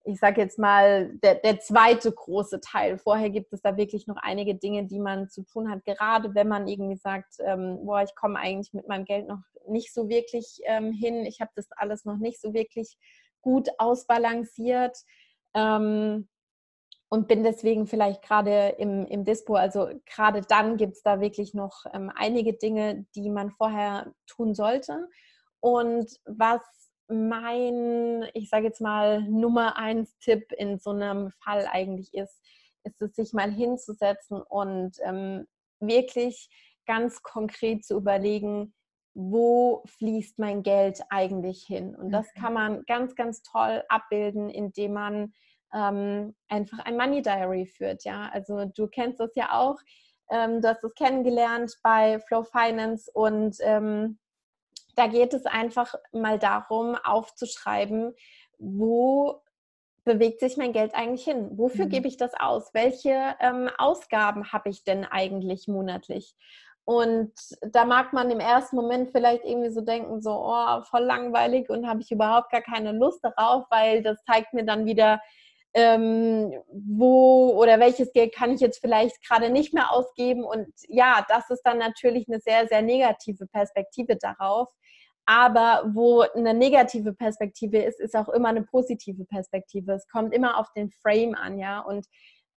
[0.03, 2.97] ich sage jetzt mal, der, der zweite große Teil.
[2.97, 6.47] Vorher gibt es da wirklich noch einige Dinge, die man zu tun hat, gerade wenn
[6.47, 10.59] man irgendwie sagt, ähm, boah, ich komme eigentlich mit meinem Geld noch nicht so wirklich
[10.65, 12.97] ähm, hin, ich habe das alles noch nicht so wirklich
[13.41, 14.97] gut ausbalanciert.
[15.53, 16.27] Ähm,
[17.12, 21.55] und bin deswegen vielleicht gerade im, im Dispo, also gerade dann gibt es da wirklich
[21.55, 25.07] noch ähm, einige Dinge, die man vorher tun sollte.
[25.59, 26.62] Und was
[27.10, 32.41] mein, ich sage jetzt mal, Nummer eins Tipp in so einem Fall eigentlich ist,
[32.84, 35.48] ist es, sich mal hinzusetzen und ähm,
[35.80, 36.50] wirklich
[36.86, 38.74] ganz konkret zu überlegen,
[39.13, 41.95] wo fließt mein Geld eigentlich hin?
[41.95, 42.41] Und das mhm.
[42.41, 45.34] kann man ganz, ganz toll abbilden, indem man
[45.74, 48.04] ähm, einfach ein Money Diary führt.
[48.04, 49.78] Ja, also du kennst das ja auch.
[50.32, 54.19] Ähm, du hast es kennengelernt bei Flow Finance und ähm,
[54.99, 58.13] da geht es einfach mal darum, aufzuschreiben,
[58.57, 59.41] wo
[60.03, 61.57] bewegt sich mein Geld eigentlich hin?
[61.57, 61.89] Wofür mhm.
[61.89, 62.73] gebe ich das aus?
[62.73, 66.35] Welche ähm, Ausgaben habe ich denn eigentlich monatlich?
[66.83, 67.31] Und
[67.62, 71.88] da mag man im ersten Moment vielleicht irgendwie so denken, so, oh, voll langweilig und
[71.88, 75.21] habe ich überhaupt gar keine Lust darauf, weil das zeigt mir dann wieder,
[75.73, 80.43] ähm, wo oder welches Geld kann ich jetzt vielleicht gerade nicht mehr ausgeben.
[80.43, 84.69] Und ja, das ist dann natürlich eine sehr, sehr negative Perspektive darauf.
[85.25, 89.93] Aber wo eine negative Perspektive ist, ist auch immer eine positive Perspektive.
[89.93, 91.82] Es kommt immer auf den Frame an, ja.
[91.82, 92.08] Und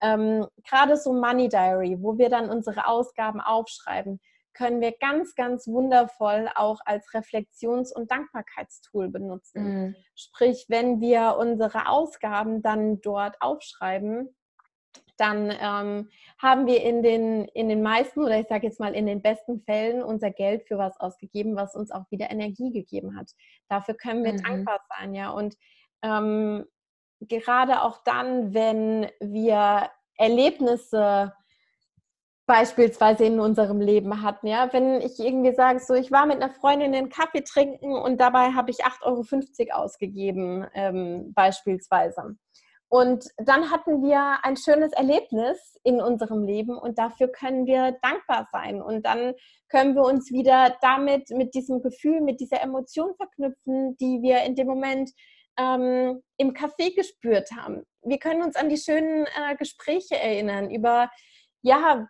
[0.01, 4.19] ähm, gerade so Money Diary, wo wir dann unsere Ausgaben aufschreiben,
[4.53, 9.63] können wir ganz, ganz wundervoll auch als Reflexions- und Dankbarkeitstool benutzen.
[9.63, 9.95] Mhm.
[10.15, 14.35] Sprich, wenn wir unsere Ausgaben dann dort aufschreiben,
[15.17, 19.05] dann ähm, haben wir in den, in den meisten oder ich sage jetzt mal in
[19.05, 23.31] den besten Fällen unser Geld für was ausgegeben, was uns auch wieder Energie gegeben hat.
[23.69, 24.43] Dafür können wir mhm.
[24.43, 25.29] dankbar sein, ja.
[25.29, 25.55] Und
[26.01, 26.65] ähm,
[27.21, 31.33] gerade auch dann, wenn wir Erlebnisse
[32.45, 34.47] beispielsweise in unserem Leben hatten.
[34.47, 38.19] Ja, wenn ich irgendwie sage, so ich war mit einer Freundin einen Kaffee trinken und
[38.19, 42.35] dabei habe ich 8,50 Euro ausgegeben, ähm, beispielsweise.
[42.89, 48.47] Und dann hatten wir ein schönes Erlebnis in unserem Leben und dafür können wir dankbar
[48.51, 48.83] sein.
[48.83, 49.33] Und dann
[49.67, 54.53] können wir uns wieder damit, mit diesem Gefühl, mit dieser Emotion verknüpfen, die wir in
[54.53, 55.09] dem Moment
[55.57, 57.83] ähm, im Café gespürt haben.
[58.03, 61.09] Wir können uns an die schönen äh, Gespräche erinnern über
[61.63, 62.07] ja,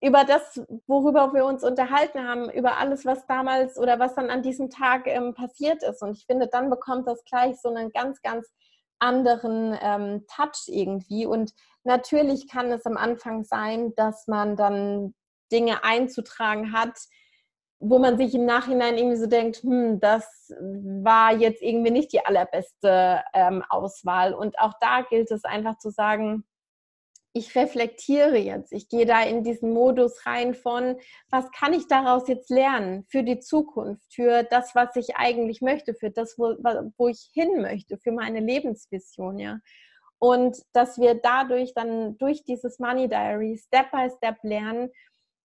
[0.00, 4.42] über das, worüber wir uns unterhalten haben, über alles, was damals oder was dann an
[4.42, 6.02] diesem Tag ähm, passiert ist.
[6.02, 8.48] Und ich finde, dann bekommt das gleich so einen ganz, ganz
[8.98, 11.26] anderen ähm, Touch irgendwie.
[11.26, 11.52] Und
[11.84, 15.14] natürlich kann es am Anfang sein, dass man dann
[15.50, 16.98] Dinge einzutragen hat,
[17.78, 22.24] wo man sich im Nachhinein irgendwie so denkt, hm, das war jetzt irgendwie nicht die
[22.24, 24.34] allerbeste ähm, Auswahl.
[24.34, 26.44] Und auch da gilt es einfach zu sagen,
[27.36, 30.96] ich reflektiere jetzt, ich gehe da in diesen Modus rein von,
[31.30, 35.92] was kann ich daraus jetzt lernen für die Zukunft, für das, was ich eigentlich möchte,
[35.92, 36.56] für das, wo,
[36.96, 39.58] wo ich hin möchte, für meine Lebensvision, ja.
[40.18, 44.88] Und dass wir dadurch dann durch dieses Money Diary Step by Step lernen,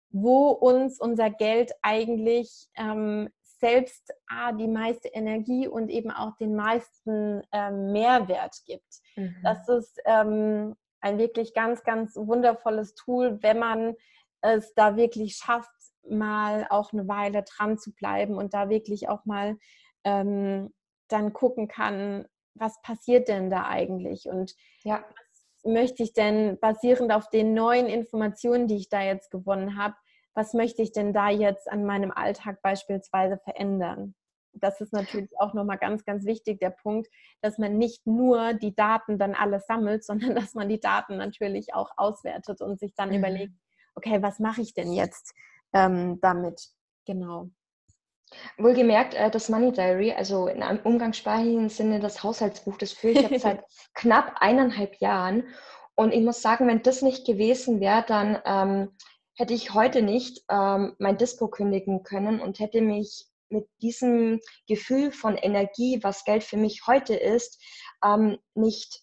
[0.08, 6.56] wo uns unser Geld eigentlich ähm, selbst ah, die meiste Energie und eben auch den
[6.56, 9.00] meisten ähm, Mehrwert gibt.
[9.16, 9.36] Mhm.
[9.42, 13.94] Das ist ähm, ein wirklich ganz, ganz wundervolles Tool, wenn man
[14.40, 15.70] es da wirklich schafft,
[16.08, 19.58] mal auch eine Weile dran zu bleiben und da wirklich auch mal
[20.04, 20.72] ähm,
[21.08, 25.04] dann gucken kann, was passiert denn da eigentlich und ja.
[25.08, 29.94] was möchte ich denn basierend auf den neuen Informationen, die ich da jetzt gewonnen habe,
[30.34, 34.14] was möchte ich denn da jetzt an meinem Alltag beispielsweise verändern?
[34.54, 37.08] Das ist natürlich auch nochmal ganz, ganz wichtig, der Punkt,
[37.40, 41.74] dass man nicht nur die Daten dann alles sammelt, sondern dass man die Daten natürlich
[41.74, 43.16] auch auswertet und sich dann mhm.
[43.16, 43.54] überlegt,
[43.94, 45.34] okay, was mache ich denn jetzt
[45.72, 46.68] ähm, damit?
[47.06, 47.50] Genau.
[48.58, 53.30] Wohlgemerkt, äh, das Money Diary, also in einem umgangssprachlichen Sinne das Haushaltsbuch, das führe ich
[53.30, 53.64] jetzt seit
[53.94, 55.44] knapp eineinhalb Jahren.
[55.94, 58.90] Und ich muss sagen, wenn das nicht gewesen wäre, dann ähm,
[59.36, 65.12] hätte ich heute nicht ähm, mein Dispo kündigen können und hätte mich mit diesem Gefühl
[65.12, 67.60] von Energie, was Geld für mich heute ist,
[68.04, 69.02] ähm, nicht,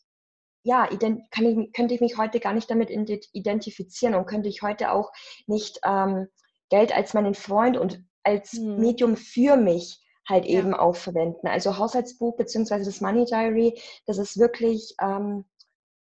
[0.63, 0.87] ja,
[1.31, 5.11] kann ich, könnte ich mich heute gar nicht damit identifizieren und könnte ich heute auch
[5.47, 6.27] nicht ähm,
[6.69, 8.77] Geld als meinen Freund und als mhm.
[8.79, 10.59] Medium für mich halt ja.
[10.59, 11.47] eben auch verwenden.
[11.47, 15.45] Also Haushaltsbuch beziehungsweise das Money Diary, das ist wirklich ähm,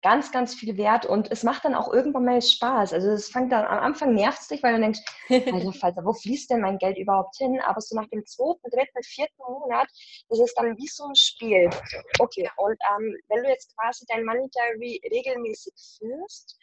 [0.01, 2.93] ganz, ganz viel wert und es macht dann auch irgendwann mal Spaß.
[2.93, 6.13] Also es fängt dann am Anfang nervt es dich, weil du denkst, alter Falter, wo
[6.13, 7.59] fließt denn mein Geld überhaupt hin?
[7.61, 9.87] Aber so nach dem zweiten, dritten, vierten Monat,
[10.29, 11.69] das ist dann wie so ein Spiel.
[12.19, 16.57] Okay, und ähm, wenn du jetzt quasi dein Money Diary regelmäßig führst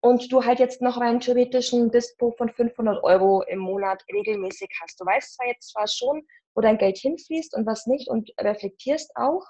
[0.00, 5.00] und du halt jetzt noch einen theoretischen Dispo von 500 Euro im Monat regelmäßig hast,
[5.00, 6.22] du weißt zwar jetzt zwar schon,
[6.54, 9.44] wo dein Geld hinfließt und was nicht und reflektierst auch,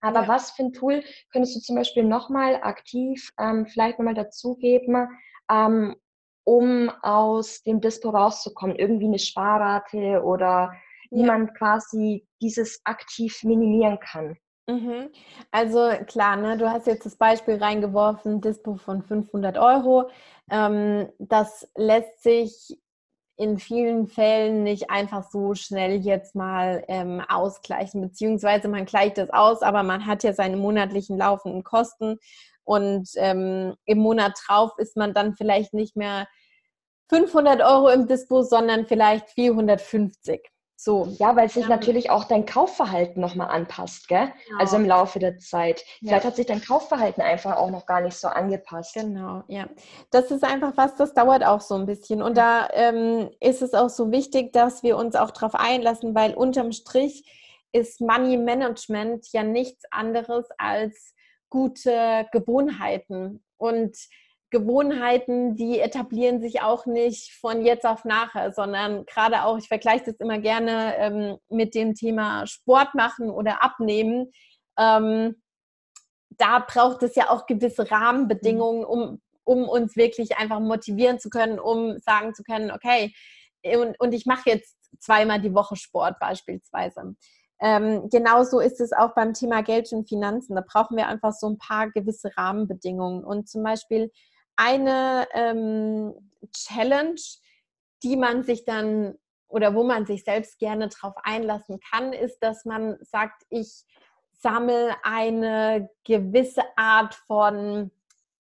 [0.00, 0.28] aber ja.
[0.28, 5.08] was für ein Tool könntest du zum Beispiel nochmal aktiv ähm, vielleicht nochmal dazugeben,
[5.50, 5.96] ähm,
[6.44, 8.76] um aus dem Dispo rauszukommen?
[8.76, 10.72] Irgendwie eine Sparrate oder
[11.10, 11.26] wie ja.
[11.26, 14.36] man quasi dieses aktiv minimieren kann?
[14.68, 15.10] Mhm.
[15.50, 20.10] Also klar, ne, du hast jetzt das Beispiel reingeworfen, Dispo von 500 Euro.
[20.50, 22.78] Ähm, das lässt sich
[23.40, 29.30] in vielen Fällen nicht einfach so schnell jetzt mal ähm, ausgleichen, beziehungsweise man gleicht es
[29.30, 32.18] aus, aber man hat ja seine monatlichen laufenden Kosten
[32.64, 36.28] und ähm, im Monat drauf ist man dann vielleicht nicht mehr
[37.08, 40.46] 500 Euro im Dispo, sondern vielleicht 450.
[40.82, 41.14] So.
[41.18, 41.68] Ja, weil sich ja.
[41.68, 44.32] natürlich auch dein Kaufverhalten nochmal anpasst, gell?
[44.46, 44.60] Genau.
[44.60, 45.84] Also im Laufe der Zeit.
[45.98, 46.30] Vielleicht ja.
[46.30, 48.94] hat sich dein Kaufverhalten einfach auch noch gar nicht so angepasst.
[48.94, 49.68] Genau, ja.
[50.10, 52.22] Das ist einfach was, das dauert auch so ein bisschen.
[52.22, 56.32] Und da ähm, ist es auch so wichtig, dass wir uns auch darauf einlassen, weil
[56.32, 57.30] unterm Strich
[57.72, 61.14] ist Money Management ja nichts anderes als
[61.50, 63.44] gute Gewohnheiten.
[63.58, 63.98] Und
[64.50, 70.06] Gewohnheiten, die etablieren sich auch nicht von jetzt auf nachher, sondern gerade auch, ich vergleiche
[70.06, 74.32] das immer gerne ähm, mit dem Thema Sport machen oder abnehmen.
[74.78, 75.40] Ähm,
[76.30, 81.58] da braucht es ja auch gewisse Rahmenbedingungen, um, um uns wirklich einfach motivieren zu können,
[81.58, 83.12] um sagen zu können, okay,
[83.64, 87.14] und, und ich mache jetzt zweimal die Woche Sport beispielsweise.
[87.60, 90.56] Ähm, genauso ist es auch beim Thema Geld und Finanzen.
[90.56, 93.22] Da brauchen wir einfach so ein paar gewisse Rahmenbedingungen.
[93.22, 94.10] Und zum Beispiel
[94.56, 96.14] eine ähm,
[96.52, 97.20] Challenge,
[98.02, 99.16] die man sich dann
[99.48, 103.84] oder wo man sich selbst gerne drauf einlassen kann, ist, dass man sagt, ich
[104.32, 107.90] sammle eine gewisse Art von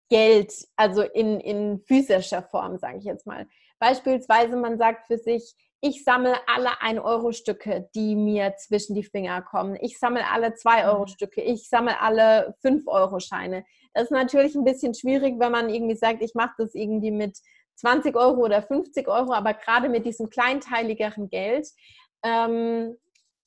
[0.10, 3.48] Geld, also in, in physischer Form, sage ich jetzt mal.
[3.80, 9.78] Beispielsweise, man sagt für sich, ich sammle alle 1-Euro-Stücke, die mir zwischen die Finger kommen.
[9.80, 11.42] Ich sammle alle 2-Euro-Stücke.
[11.42, 13.64] Ich sammle alle 5-Euro-Scheine.
[13.94, 17.38] Das ist natürlich ein bisschen schwierig, wenn man irgendwie sagt, ich mache das irgendwie mit
[17.76, 21.68] 20 Euro oder 50 Euro, aber gerade mit diesem kleinteiligeren Geld
[22.24, 22.98] ähm,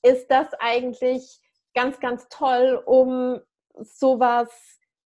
[0.02, 1.40] ist das eigentlich
[1.74, 3.40] ganz, ganz toll, um
[3.74, 4.50] sowas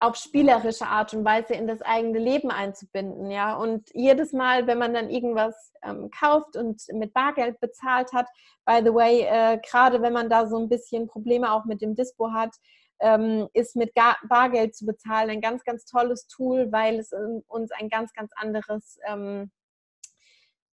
[0.02, 3.54] auf spielerische Art und Weise in das eigene Leben einzubinden, ja.
[3.54, 8.26] Und jedes Mal, wenn man dann irgendwas ähm, kauft und mit Bargeld bezahlt hat,
[8.66, 11.94] by the way, äh, gerade wenn man da so ein bisschen Probleme auch mit dem
[11.94, 12.56] Dispo hat,
[13.00, 17.12] ähm, ist mit Gar Bargeld zu bezahlen ein ganz, ganz tolles Tool, weil es
[17.46, 19.52] uns ein ganz, ganz anderes ähm,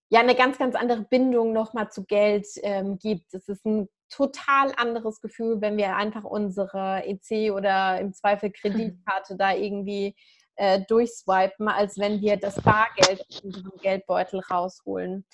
[0.10, 3.34] ja eine ganz, ganz andere Bindung nochmal zu Geld ähm, gibt.
[3.34, 9.36] Es ist ein total anderes Gefühl, wenn wir einfach unsere EC oder im Zweifel Kreditkarte
[9.38, 10.16] da irgendwie
[10.56, 15.26] äh, durchswipen, als wenn wir das Bargeld aus unserem Geldbeutel rausholen.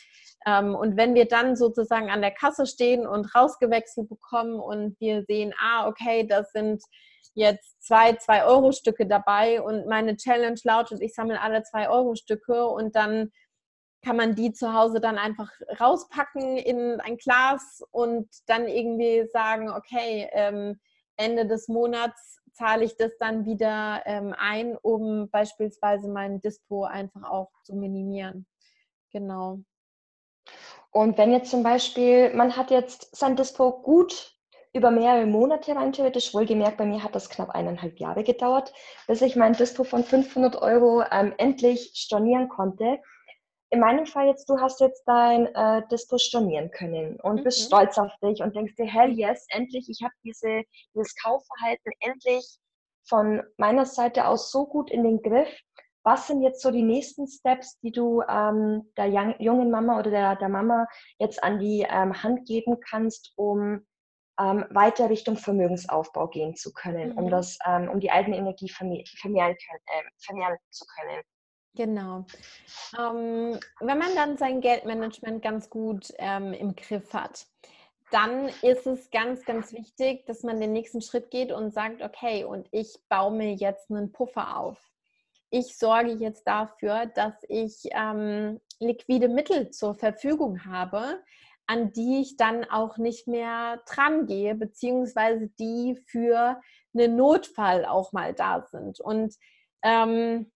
[0.45, 5.23] Ähm, und wenn wir dann sozusagen an der Kasse stehen und rausgewechselt bekommen und wir
[5.23, 6.83] sehen, ah, okay, das sind
[7.33, 13.31] jetzt zwei 2-Euro-Stücke dabei und meine Challenge lautet, ich sammle alle 2-Euro-Stücke und dann
[14.05, 19.71] kann man die zu Hause dann einfach rauspacken in ein Glas und dann irgendwie sagen,
[19.71, 20.79] okay, ähm,
[21.17, 27.23] Ende des Monats zahle ich das dann wieder ähm, ein, um beispielsweise mein Dispo einfach
[27.23, 28.45] auch zu minimieren.
[29.11, 29.59] Genau.
[30.91, 34.35] Und wenn jetzt zum Beispiel, man hat jetzt sein Dispo gut
[34.71, 38.71] über mehrere Monate rein theoretisch, wohlgemerkt, bei mir hat das knapp eineinhalb Jahre gedauert,
[39.07, 42.99] bis ich mein Dispo von 500 Euro ähm, endlich stornieren konnte
[43.71, 47.43] in meinem Fall jetzt, du hast jetzt dein äh, Dispo stornieren können und mhm.
[47.43, 51.91] bist stolz auf dich und denkst dir, hell yes, endlich, ich habe diese, dieses Kaufverhalten
[51.99, 52.59] endlich
[53.07, 55.49] von meiner Seite aus so gut in den Griff.
[56.03, 60.11] Was sind jetzt so die nächsten Steps, die du ähm, der young, jungen Mama oder
[60.11, 63.85] der, der Mama jetzt an die ähm, Hand geben kannst, um
[64.39, 67.17] ähm, weiter Richtung Vermögensaufbau gehen zu können, mhm.
[67.17, 71.23] um das, ähm, um die eigene Energie vermehren, vermehren, äh, vermehren zu können?
[71.75, 72.25] Genau.
[72.97, 77.47] Ähm, wenn man dann sein Geldmanagement ganz gut ähm, im Griff hat,
[78.11, 82.45] dann ist es ganz, ganz wichtig, dass man den nächsten Schritt geht und sagt, okay,
[82.45, 84.77] und ich baue mir jetzt einen Puffer auf.
[85.49, 91.21] Ich sorge jetzt dafür, dass ich ähm, liquide Mittel zur Verfügung habe,
[91.67, 96.61] an die ich dann auch nicht mehr dran gehe, beziehungsweise die für
[96.93, 98.99] einen Notfall auch mal da sind.
[98.99, 99.35] Und
[99.81, 100.51] ähm,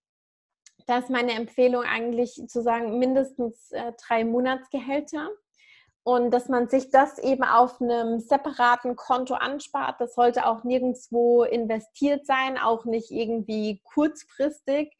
[0.89, 5.29] da ist meine Empfehlung eigentlich zu sagen, mindestens äh, drei Monatsgehälter.
[6.01, 10.01] Und dass man sich das eben auf einem separaten Konto anspart.
[10.01, 14.97] Das sollte auch nirgendwo investiert sein, auch nicht irgendwie kurzfristig,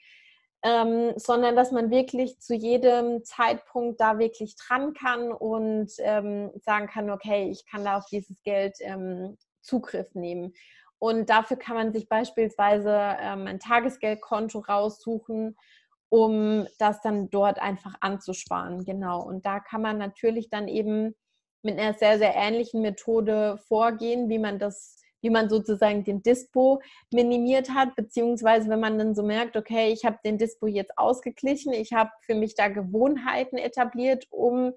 [0.62, 6.86] ähm, sondern dass man wirklich zu jedem Zeitpunkt da wirklich dran kann und ähm, sagen
[6.86, 10.54] kann, okay, ich kann da auf dieses Geld ähm, Zugriff nehmen.
[11.00, 15.56] Und dafür kann man sich beispielsweise ähm, ein Tagesgeldkonto raussuchen
[16.10, 18.84] um das dann dort einfach anzusparen.
[18.84, 19.22] Genau.
[19.22, 21.16] Und da kann man natürlich dann eben
[21.62, 26.82] mit einer sehr, sehr ähnlichen Methode vorgehen, wie man das, wie man sozusagen den Dispo
[27.12, 31.74] minimiert hat, beziehungsweise wenn man dann so merkt, okay, ich habe den Dispo jetzt ausgeglichen,
[31.74, 34.74] ich habe für mich da Gewohnheiten etabliert, um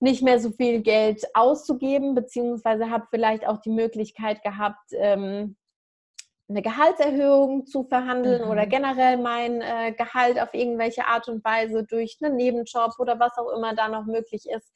[0.00, 5.56] nicht mehr so viel Geld auszugeben, beziehungsweise habe vielleicht auch die Möglichkeit gehabt, ähm,
[6.48, 8.50] eine Gehaltserhöhung zu verhandeln mhm.
[8.50, 13.36] oder generell mein äh, Gehalt auf irgendwelche Art und Weise durch einen Nebenjob oder was
[13.38, 14.70] auch immer da noch möglich ist,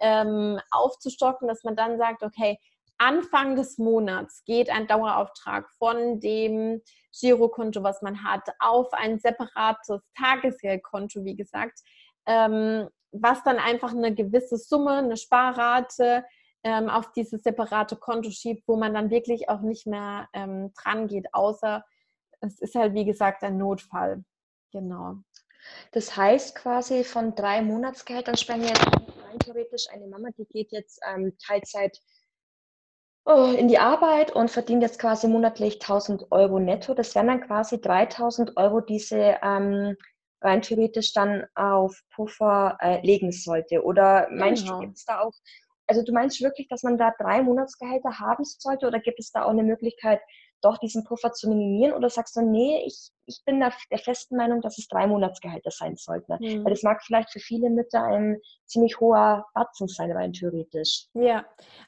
[0.00, 2.58] ähm, aufzustocken, dass man dann sagt, okay,
[2.96, 6.82] Anfang des Monats geht ein Dauerauftrag von dem
[7.18, 11.80] Girokonto, was man hat, auf ein separates Tagesgeldkonto, wie gesagt,
[12.26, 16.24] ähm, was dann einfach eine gewisse Summe, eine Sparrate
[16.62, 21.08] ähm, auf dieses separate Konto schiebt, wo man dann wirklich auch nicht mehr ähm, dran
[21.08, 21.84] geht, außer
[22.40, 24.24] es ist halt, wie gesagt, ein Notfall.
[24.72, 25.16] Genau.
[25.92, 31.00] Das heißt quasi von drei Monatsgehältern wir jetzt rein theoretisch eine Mama, die geht jetzt
[31.06, 32.00] ähm, Teilzeit
[33.24, 36.94] oh, in die Arbeit und verdient jetzt quasi monatlich 1000 Euro netto.
[36.94, 39.96] Das wären dann quasi 3000 Euro, die sie ähm,
[40.40, 43.84] rein theoretisch dann auf Puffer äh, legen sollte.
[43.84, 44.76] Oder meinst genau.
[44.76, 45.34] du, gibt es da auch
[45.90, 49.44] also du meinst wirklich, dass man da drei Monatsgehälter haben sollte oder gibt es da
[49.44, 50.20] auch eine Möglichkeit,
[50.62, 51.94] doch diesen Puffer zu minimieren?
[51.94, 55.70] Oder sagst du, nee, ich, ich bin da der festen Meinung, dass es drei Monatsgehälter
[55.70, 56.32] sein sollten?
[56.38, 56.64] Mhm.
[56.64, 61.06] Weil das mag vielleicht für viele Mütter ein ziemlich hoher Batzen sein, rein theoretisch.
[61.14, 61.44] Ja,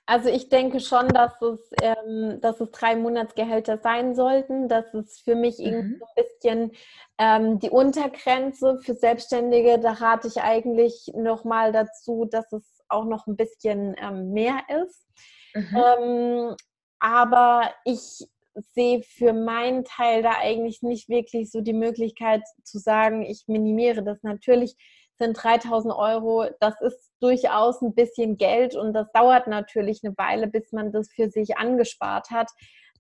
[0.07, 4.69] also ich denke schon, dass es, ähm, dass es drei Monatsgehälter sein sollten.
[4.69, 5.65] Das ist für mich mhm.
[5.67, 6.73] irgendwie so ein bisschen
[7.19, 9.79] ähm, die Untergrenze für Selbstständige.
[9.79, 15.07] Da rate ich eigentlich nochmal dazu, dass es auch noch ein bisschen ähm, mehr ist.
[15.55, 15.76] Mhm.
[15.76, 16.57] Ähm,
[17.00, 18.26] aber ich
[18.74, 24.02] sehe für meinen Teil da eigentlich nicht wirklich so die Möglichkeit zu sagen, ich minimiere
[24.02, 24.22] das.
[24.22, 24.76] Natürlich
[25.18, 30.48] sind 3000 Euro, das ist durchaus ein bisschen Geld und das dauert natürlich eine Weile,
[30.48, 32.50] bis man das für sich angespart hat.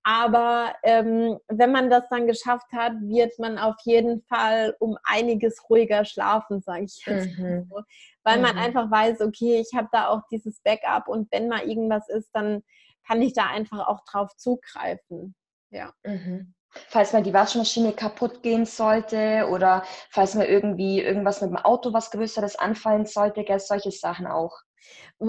[0.04, 5.68] Aber ähm, wenn man das dann geschafft hat, wird man auf jeden Fall um einiges
[5.70, 7.38] ruhiger schlafen, sage ich jetzt.
[7.38, 7.68] Mhm.
[7.70, 7.82] So.
[8.24, 8.42] Weil mhm.
[8.42, 12.30] man einfach weiß, okay, ich habe da auch dieses Backup und wenn mal irgendwas ist,
[12.32, 12.62] dann
[13.06, 15.34] kann ich da einfach auch drauf zugreifen.
[15.70, 15.92] Ja.
[16.04, 16.54] Mhm.
[16.88, 21.92] Falls mal die Waschmaschine kaputt gehen sollte oder falls mal irgendwie irgendwas mit dem Auto
[21.92, 24.58] was Größeres anfallen sollte, gell, solche Sachen auch.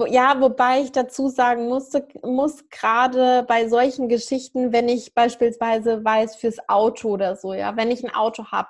[0.08, 6.36] Ja, wobei ich dazu sagen musste, muss gerade bei solchen Geschichten, wenn ich beispielsweise weiß
[6.36, 8.68] fürs Auto oder so, ja, wenn ich ein Auto habe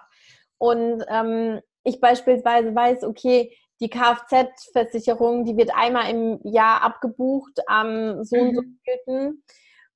[0.59, 8.22] und ähm, ich beispielsweise weiß, okay, die Kfz-Versicherung, die wird einmal im Jahr abgebucht am
[8.24, 8.62] so und so
[9.07, 9.43] mhm.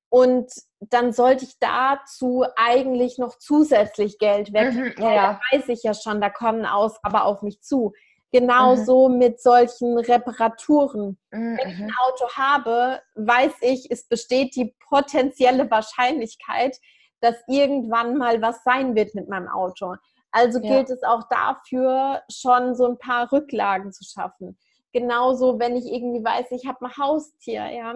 [0.09, 4.73] und dann sollte ich dazu eigentlich noch zusätzlich Geld weg.
[4.73, 5.15] Mhm, ja.
[5.15, 7.93] Da weiß ich ja schon, da kommen Ausgaben auf mich zu
[8.31, 9.17] Genauso mhm.
[9.17, 11.17] mit solchen Reparaturen.
[11.31, 11.57] Mhm.
[11.57, 16.77] Wenn ich ein Auto habe, weiß ich, es besteht die potenzielle Wahrscheinlichkeit,
[17.21, 19.95] dass irgendwann mal was sein wird mit meinem Auto.
[20.31, 20.69] Also ja.
[20.69, 24.57] gilt es auch dafür, schon so ein paar Rücklagen zu schaffen.
[24.93, 27.95] Genauso, wenn ich irgendwie weiß, ich habe ein Haustier, ja,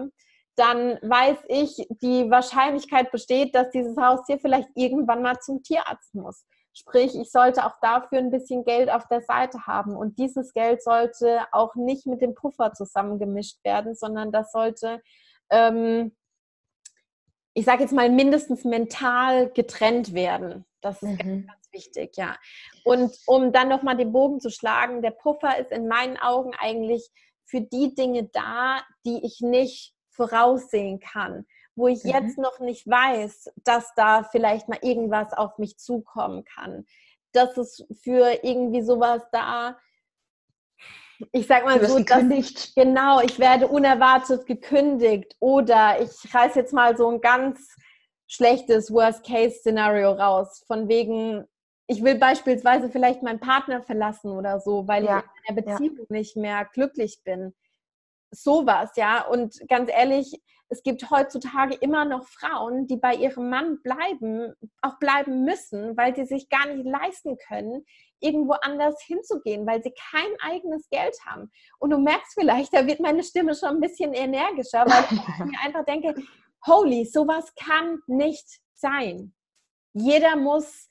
[0.56, 6.44] dann weiß ich, die Wahrscheinlichkeit besteht, dass dieses Haustier vielleicht irgendwann mal zum Tierarzt muss.
[6.76, 9.96] Sprich, ich sollte auch dafür ein bisschen Geld auf der Seite haben.
[9.96, 15.00] Und dieses Geld sollte auch nicht mit dem Puffer zusammengemischt werden, sondern das sollte,
[15.50, 16.16] ähm,
[17.54, 20.64] ich sage jetzt mal, mindestens mental getrennt werden.
[20.80, 21.16] Das ist mhm.
[21.18, 22.36] ganz, ganz wichtig, ja.
[22.84, 27.08] Und um dann nochmal den Bogen zu schlagen, der Puffer ist in meinen Augen eigentlich
[27.44, 31.46] für die Dinge da, die ich nicht voraussehen kann
[31.76, 32.10] wo ich mhm.
[32.10, 36.86] jetzt noch nicht weiß, dass da vielleicht mal irgendwas auf mich zukommen kann.
[37.32, 39.76] Das ist für irgendwie sowas da,
[41.32, 42.24] ich sag mal so, dass,
[42.74, 47.74] genau, ich werde unerwartet gekündigt oder ich reiß jetzt mal so ein ganz
[48.26, 51.44] schlechtes Worst-Case-Szenario raus, von wegen,
[51.86, 55.18] ich will beispielsweise vielleicht meinen Partner verlassen oder so, weil ja.
[55.18, 56.16] ich in der Beziehung ja.
[56.16, 57.54] nicht mehr glücklich bin.
[58.30, 59.26] Sowas, ja.
[59.26, 60.40] Und ganz ehrlich,
[60.74, 64.52] es gibt heutzutage immer noch Frauen, die bei ihrem Mann bleiben,
[64.82, 67.84] auch bleiben müssen, weil sie sich gar nicht leisten können,
[68.18, 71.52] irgendwo anders hinzugehen, weil sie kein eigenes Geld haben.
[71.78, 75.60] Und du merkst vielleicht, da wird meine Stimme schon ein bisschen energischer, weil ich mir
[75.64, 76.14] einfach denke,
[76.66, 79.32] holy, sowas kann nicht sein.
[79.92, 80.88] Jeder muss,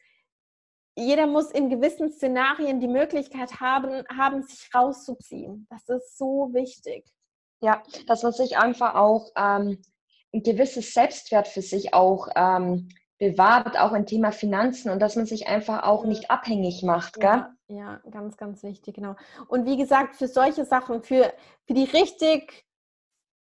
[0.96, 5.68] jeder muss in gewissen Szenarien die Möglichkeit haben, haben, sich rauszuziehen.
[5.70, 7.04] Das ist so wichtig.
[7.64, 9.82] Ja, dass man sich einfach auch ähm,
[10.34, 12.90] ein gewisses Selbstwert für sich auch ähm,
[13.20, 17.22] bewahrt, auch ein Thema Finanzen und dass man sich einfach auch nicht abhängig macht.
[17.22, 17.30] Gell?
[17.30, 19.16] Ja, ja, ganz, ganz wichtig, genau.
[19.48, 21.34] Und wie gesagt, für solche Sachen, für,
[21.66, 22.66] für die richtig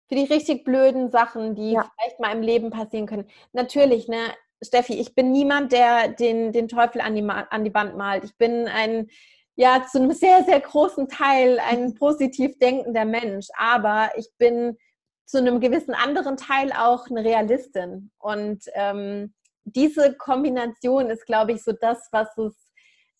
[0.07, 1.91] für die richtig blöden Sachen, die ja.
[1.97, 3.27] vielleicht mal im Leben passieren können.
[3.53, 4.19] Natürlich, ne,
[4.63, 8.23] Steffi, ich bin niemand, der den, den Teufel an die, an die Wand malt.
[8.23, 9.07] Ich bin ein
[9.55, 14.77] ja zu einem sehr, sehr großen Teil ein positiv denkender Mensch, aber ich bin
[15.25, 18.11] zu einem gewissen anderen Teil auch eine Realistin.
[18.19, 19.33] Und ähm,
[19.63, 22.53] diese Kombination ist, glaube ich, so das, was es,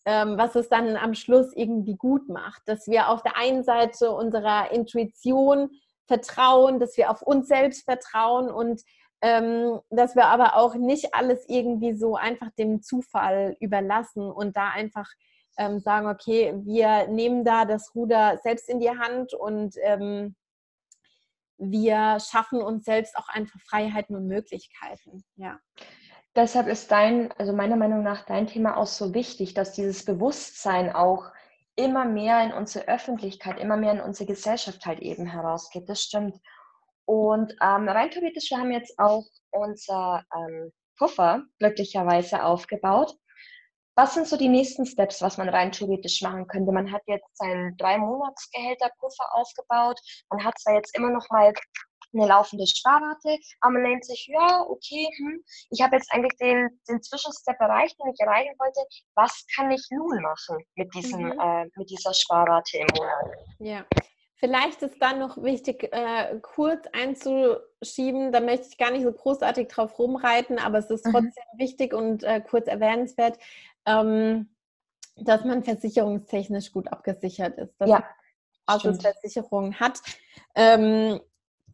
[0.04, 2.62] ähm, was es dann am Schluss irgendwie gut macht.
[2.66, 5.70] Dass wir auf der einen Seite unserer Intuition
[6.06, 8.82] vertrauen, dass wir auf uns selbst vertrauen und
[9.22, 14.68] ähm, dass wir aber auch nicht alles irgendwie so einfach dem Zufall überlassen und da
[14.68, 15.08] einfach
[15.56, 20.36] ähm, sagen, okay, wir nehmen da das Ruder selbst in die Hand und ähm,
[21.58, 25.24] wir schaffen uns selbst auch einfach Freiheiten und Möglichkeiten.
[25.36, 25.58] Ja.
[26.34, 30.94] Deshalb ist dein, also meiner Meinung nach, dein Thema auch so wichtig, dass dieses Bewusstsein
[30.94, 31.32] auch
[31.76, 35.88] immer mehr in unsere Öffentlichkeit, immer mehr in unsere Gesellschaft halt eben herausgeht.
[35.88, 36.36] Das stimmt.
[37.06, 43.14] Und ähm, rein theoretisch, wir haben jetzt auch unser ähm, Puffer glücklicherweise aufgebaut.
[43.96, 46.70] Was sind so die nächsten Steps, was man rein theoretisch machen könnte?
[46.70, 49.98] Man hat jetzt seinen drei Monatsgehälter Puffer aufgebaut.
[50.28, 51.54] Man hat zwar jetzt immer noch mal
[52.12, 56.78] eine laufende Sparrate, aber man nennt sich, ja, okay, hm, ich habe jetzt eigentlich den,
[56.88, 58.80] den Zwischenstep erreicht, den ich erreichen wollte.
[59.14, 61.40] Was kann ich nun machen mit, diesem, mhm.
[61.40, 63.26] äh, mit dieser Sparrate im Monat?
[63.58, 63.84] Ja,
[64.38, 69.68] Vielleicht ist dann noch wichtig, äh, kurz einzuschieben, da möchte ich gar nicht so großartig
[69.68, 71.12] drauf rumreiten, aber es ist mhm.
[71.12, 71.58] trotzdem mhm.
[71.58, 73.38] wichtig und äh, kurz erwähnenswert
[73.86, 74.50] ähm,
[75.16, 78.04] dass man versicherungstechnisch gut abgesichert ist, dass ja,
[78.66, 80.00] man Versicherungen hat.
[80.54, 81.20] Ähm,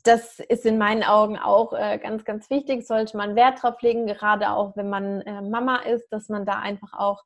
[0.04, 4.06] das ist in meinen Augen auch äh, ganz, ganz wichtig, sollte man Wert drauf legen,
[4.06, 7.22] gerade auch wenn man äh, Mama ist, dass man da einfach auch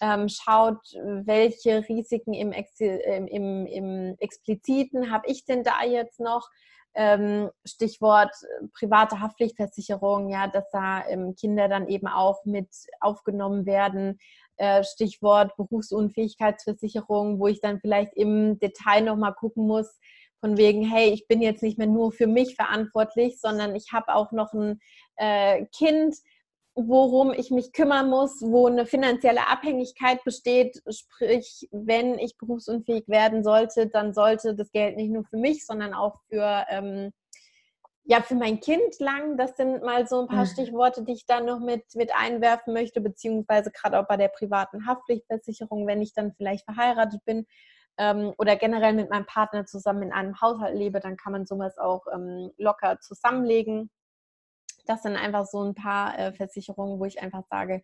[0.00, 6.48] ähm, schaut, welche Risiken im, im, im Expliziten habe ich denn da jetzt noch.
[6.94, 12.68] Ähm, Stichwort äh, private Haftpflichtversicherung, ja, dass da ähm, Kinder dann eben auch mit
[13.00, 14.18] aufgenommen werden.
[14.56, 19.98] Äh, Stichwort Berufsunfähigkeitsversicherung, wo ich dann vielleicht im Detail nochmal gucken muss,
[20.40, 24.14] von wegen, hey, ich bin jetzt nicht mehr nur für mich verantwortlich, sondern ich habe
[24.14, 24.80] auch noch ein
[25.16, 26.16] äh, Kind,
[26.88, 30.82] worum ich mich kümmern muss, wo eine finanzielle Abhängigkeit besteht.
[30.88, 35.94] Sprich, wenn ich berufsunfähig werden sollte, dann sollte das Geld nicht nur für mich, sondern
[35.94, 37.12] auch für, ähm,
[38.04, 39.36] ja, für mein Kind lang.
[39.36, 40.48] Das sind mal so ein paar mhm.
[40.48, 44.86] Stichworte, die ich dann noch mit, mit einwerfen möchte, beziehungsweise gerade auch bei der privaten
[44.86, 47.46] Haftpflichtversicherung, wenn ich dann vielleicht verheiratet bin
[47.98, 51.78] ähm, oder generell mit meinem Partner zusammen in einem Haushalt lebe, dann kann man sowas
[51.78, 53.90] auch ähm, locker zusammenlegen
[54.90, 57.82] das sind einfach so ein paar äh, Versicherungen, wo ich einfach sage,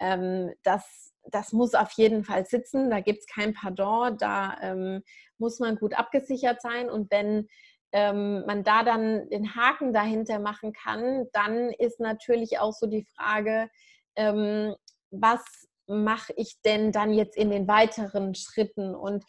[0.00, 5.02] ähm, das das muss auf jeden Fall sitzen, da gibt es kein Pardon, da ähm,
[5.38, 6.88] muss man gut abgesichert sein.
[6.88, 7.48] Und wenn
[7.92, 13.04] ähm, man da dann den Haken dahinter machen kann, dann ist natürlich auch so die
[13.16, 13.68] Frage,
[14.16, 14.74] ähm,
[15.10, 19.24] was mache ich denn dann jetzt in den weiteren Schritten und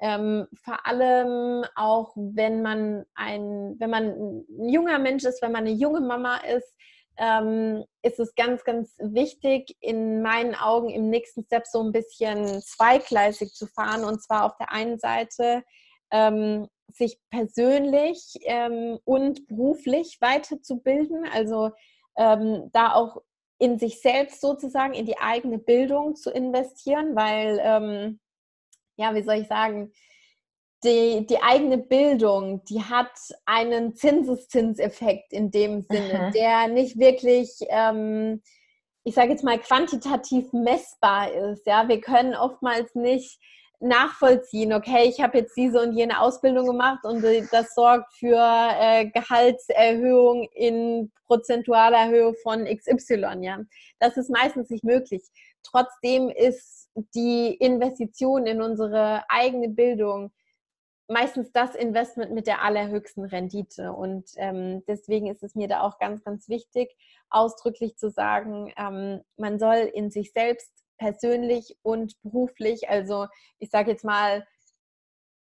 [0.00, 5.64] ähm, vor allem auch, wenn man ein, wenn man ein junger Mensch ist, wenn man
[5.64, 6.74] eine junge Mama ist,
[7.18, 12.60] ähm, ist es ganz, ganz wichtig, in meinen Augen im nächsten Step so ein bisschen
[12.62, 14.04] zweigleisig zu fahren.
[14.04, 15.62] Und zwar auf der einen Seite
[16.10, 21.70] ähm, sich persönlich ähm, und beruflich weiterzubilden, also
[22.16, 23.22] ähm, da auch
[23.62, 28.18] in sich selbst sozusagen, in die eigene Bildung zu investieren, weil, ähm,
[28.96, 29.92] ja, wie soll ich sagen,
[30.82, 33.12] die, die eigene Bildung, die hat
[33.44, 36.30] einen Zinseszinseffekt in dem Sinne, Aha.
[36.32, 38.42] der nicht wirklich, ähm,
[39.04, 41.64] ich sage jetzt mal, quantitativ messbar ist.
[41.64, 43.38] Ja, wir können oftmals nicht
[43.82, 49.06] nachvollziehen, okay, ich habe jetzt diese und jene Ausbildung gemacht und das sorgt für äh,
[49.06, 53.38] Gehaltserhöhung in prozentualer Höhe von XY.
[53.40, 53.58] Ja,
[53.98, 55.22] das ist meistens nicht möglich.
[55.64, 60.32] Trotzdem ist die Investition in unsere eigene Bildung
[61.08, 63.92] meistens das Investment mit der allerhöchsten Rendite.
[63.92, 66.96] Und ähm, deswegen ist es mir da auch ganz, ganz wichtig,
[67.30, 70.70] ausdrücklich zu sagen, ähm, man soll in sich selbst
[71.02, 73.26] persönlich und beruflich, also
[73.58, 74.46] ich sage jetzt mal,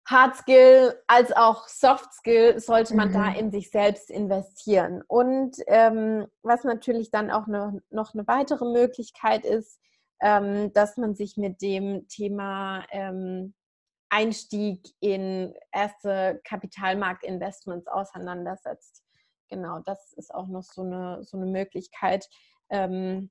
[0.08, 3.12] Hard Skill als auch Soft Skill sollte man mhm.
[3.14, 5.02] da in sich selbst investieren.
[5.06, 9.78] Und ähm, was natürlich dann auch ne, noch eine weitere Möglichkeit ist,
[10.20, 13.54] ähm, dass man sich mit dem Thema ähm,
[14.08, 19.04] Einstieg in erste Kapitalmarktinvestments auseinandersetzt.
[19.48, 22.28] Genau, das ist auch noch so eine, so eine Möglichkeit,
[22.70, 23.30] ähm,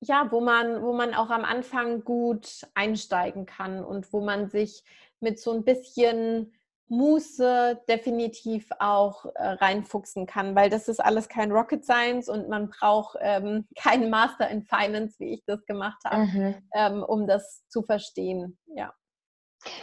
[0.00, 4.82] ja, wo man, wo man auch am Anfang gut einsteigen kann und wo man sich
[5.20, 6.52] mit so ein bisschen
[6.88, 12.68] Muße definitiv auch äh, reinfuchsen kann, weil das ist alles kein Rocket Science und man
[12.68, 16.54] braucht ähm, keinen Master in Finance, wie ich das gemacht habe, mhm.
[16.74, 18.58] ähm, um das zu verstehen.
[18.74, 18.92] Ja.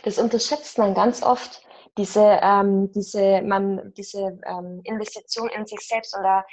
[0.04, 1.64] Das unterschätzt man ganz oft,
[1.98, 6.46] diese, ähm, diese, man, diese ähm, Investition in sich selbst oder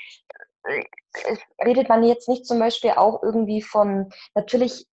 [1.65, 4.87] redet man jetzt nicht zum Beispiel auch irgendwie von, natürlich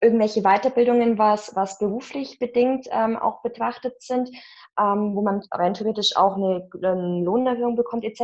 [0.00, 4.30] irgendwelche Weiterbildungen, was, was beruflich bedingt ähm, auch betrachtet sind,
[4.78, 8.22] ähm, wo man rein theoretisch auch eine, eine Lohnerhöhung bekommt etc.,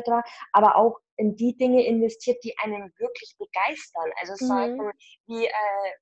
[0.53, 4.11] aber auch in die Dinge investiert, die einen wirklich begeistern.
[4.20, 4.49] Also mhm.
[4.49, 4.93] sagen
[5.27, 5.51] wie äh,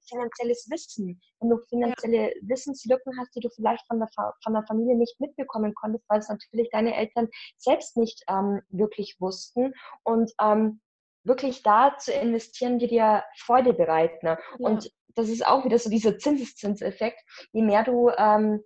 [0.08, 1.20] finanzielles Wissen.
[1.40, 2.34] Wenn du finanzielle ja.
[2.42, 4.08] Wissenslücken hast, die du vielleicht von der,
[4.42, 9.16] von der Familie nicht mitbekommen konntest, weil es natürlich deine Eltern selbst nicht ähm, wirklich
[9.20, 10.80] wussten und ähm,
[11.24, 14.26] wirklich da zu investieren, die dir Freude bereiten.
[14.26, 14.38] Ja.
[14.58, 17.20] Und das ist auch wieder so dieser Zinseszinseffekt.
[17.52, 18.62] Je mehr du ähm,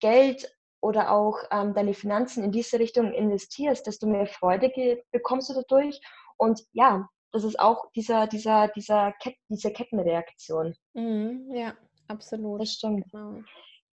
[0.00, 4.70] Geld oder auch ähm, deine Finanzen in diese Richtung investierst, desto mehr Freude
[5.10, 6.00] bekommst du dadurch.
[6.36, 10.74] Und ja, das ist auch dieser, dieser, dieser Ket diese Kettenreaktion.
[10.94, 11.74] Mhm, ja,
[12.08, 12.60] absolut.
[12.60, 13.04] Das stimmt.
[13.10, 13.42] Genau.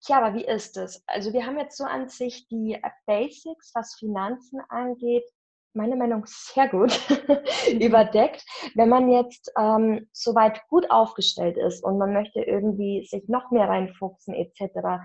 [0.00, 1.02] Tja, aber wie ist es?
[1.06, 5.24] Also wir haben jetzt so an sich die Basics, was Finanzen angeht,
[5.76, 6.98] meiner Meinung sehr gut
[7.70, 7.80] mhm.
[7.80, 8.44] überdeckt.
[8.74, 13.68] Wenn man jetzt ähm, soweit gut aufgestellt ist und man möchte irgendwie sich noch mehr
[13.68, 15.02] reinfuchsen etc.,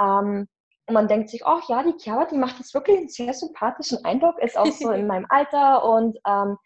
[0.00, 0.48] ähm,
[0.86, 4.04] und man denkt sich, oh ja, die Chiara, die macht jetzt wirklich einen sehr sympathischen
[4.04, 6.56] Eindruck, ist auch so in meinem Alter und ähm,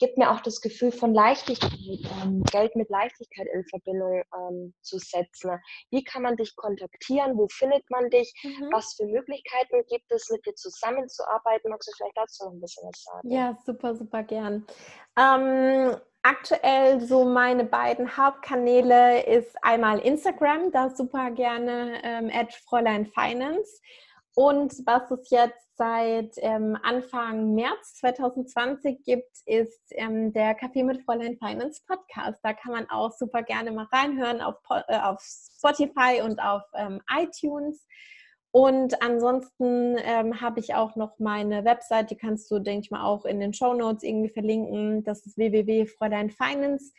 [0.00, 1.70] gibt mir auch das Gefühl von Leichtigkeit,
[2.22, 5.60] ähm, Geld mit Leichtigkeit in Verbindung ähm, zu setzen.
[5.90, 7.36] Wie kann man dich kontaktieren?
[7.36, 8.32] Wo findet man dich?
[8.42, 8.70] Mhm.
[8.72, 11.70] Was für Möglichkeiten gibt es, mit dir zusammenzuarbeiten?
[11.70, 13.30] Magst du vielleicht dazu noch ein bisschen was sagen?
[13.30, 14.66] Ja, super, super gern.
[15.16, 23.06] Ähm, aktuell so meine beiden Hauptkanäle ist einmal Instagram, da super gerne ähm, at Fräulein
[23.06, 23.80] Finance.
[24.34, 31.02] Und was es jetzt seit ähm, Anfang März 2020 gibt, ist ähm, der Kaffee mit
[31.02, 32.38] Fräulein Finance Podcast.
[32.42, 34.56] Da kann man auch super gerne mal reinhören auf,
[34.88, 37.86] äh, auf Spotify und auf ähm, iTunes.
[38.52, 43.04] Und ansonsten ähm, habe ich auch noch meine Website, die kannst du, denke ich mal,
[43.04, 45.04] auch in den Show Notes irgendwie verlinken.
[45.04, 46.90] Das ist www.fräuleinfinance.com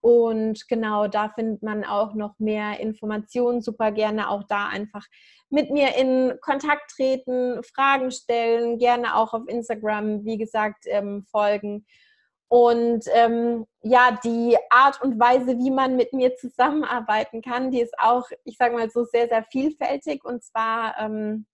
[0.00, 3.62] und genau da findet man auch noch mehr Informationen.
[3.62, 5.06] Super gerne auch da einfach
[5.50, 11.86] mit mir in Kontakt treten, Fragen stellen, gerne auch auf Instagram, wie gesagt, ähm, folgen.
[12.48, 17.94] Und ähm, ja, die Art und Weise, wie man mit mir zusammenarbeiten kann, die ist
[17.98, 20.22] auch, ich sage mal so, sehr, sehr vielfältig.
[20.22, 21.46] Und zwar ähm,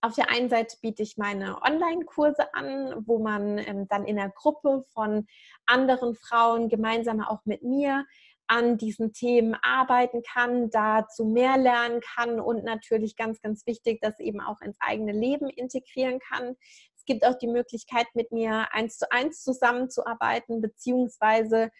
[0.00, 4.30] auf der einen Seite biete ich meine Online-Kurse an, wo man ähm, dann in der
[4.30, 5.26] Gruppe von
[5.66, 8.04] anderen Frauen gemeinsam auch mit mir
[8.48, 14.18] an diesen Themen arbeiten kann, dazu mehr lernen kann und natürlich ganz, ganz wichtig, das
[14.20, 16.56] eben auch ins eigene Leben integrieren kann.
[16.96, 21.70] Es gibt auch die Möglichkeit, mit mir eins zu eins zusammenzuarbeiten, beziehungsweise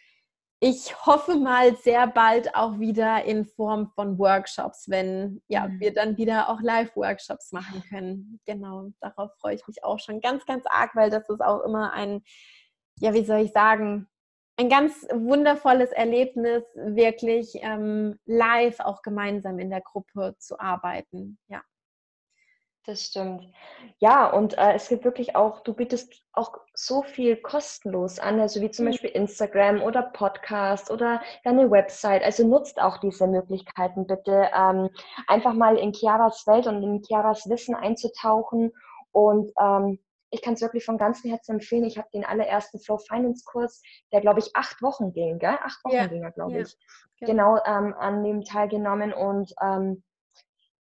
[0.61, 5.81] ich hoffe mal sehr bald auch wieder in Form von Workshops, wenn ja, mhm.
[5.81, 8.41] wir dann wieder auch Live-Workshops machen können.
[8.45, 11.93] Genau, darauf freue ich mich auch schon ganz, ganz arg, weil das ist auch immer
[11.93, 12.23] ein,
[12.99, 14.09] ja, wie soll ich sagen,
[14.57, 21.39] ein ganz wundervolles Erlebnis, wirklich ähm, live auch gemeinsam in der Gruppe zu arbeiten.
[21.47, 21.63] Ja.
[22.89, 23.45] Das stimmt.
[23.99, 28.63] Ja, und äh, es gibt wirklich auch, du bietest auch so viel kostenlos an, also
[28.63, 28.93] wie zum mhm.
[28.93, 32.23] Beispiel Instagram oder Podcast oder deine Website.
[32.23, 34.89] Also nutzt auch diese Möglichkeiten bitte, ähm,
[35.27, 38.73] einfach mal in Chiaras Welt und in Chiaras Wissen einzutauchen.
[39.13, 39.99] Und ähm,
[40.31, 41.85] ich kann es wirklich von ganzem Herzen empfehlen.
[41.85, 43.83] Ich habe den allerersten Flow Finance Kurs,
[44.15, 45.59] der glaube ich acht Wochen ging, gell?
[45.63, 46.07] Acht Wochen ja.
[46.07, 46.61] ging er, glaube ja.
[46.63, 46.75] ich.
[47.21, 50.03] Genau, genau ähm, an dem teilgenommen und ähm,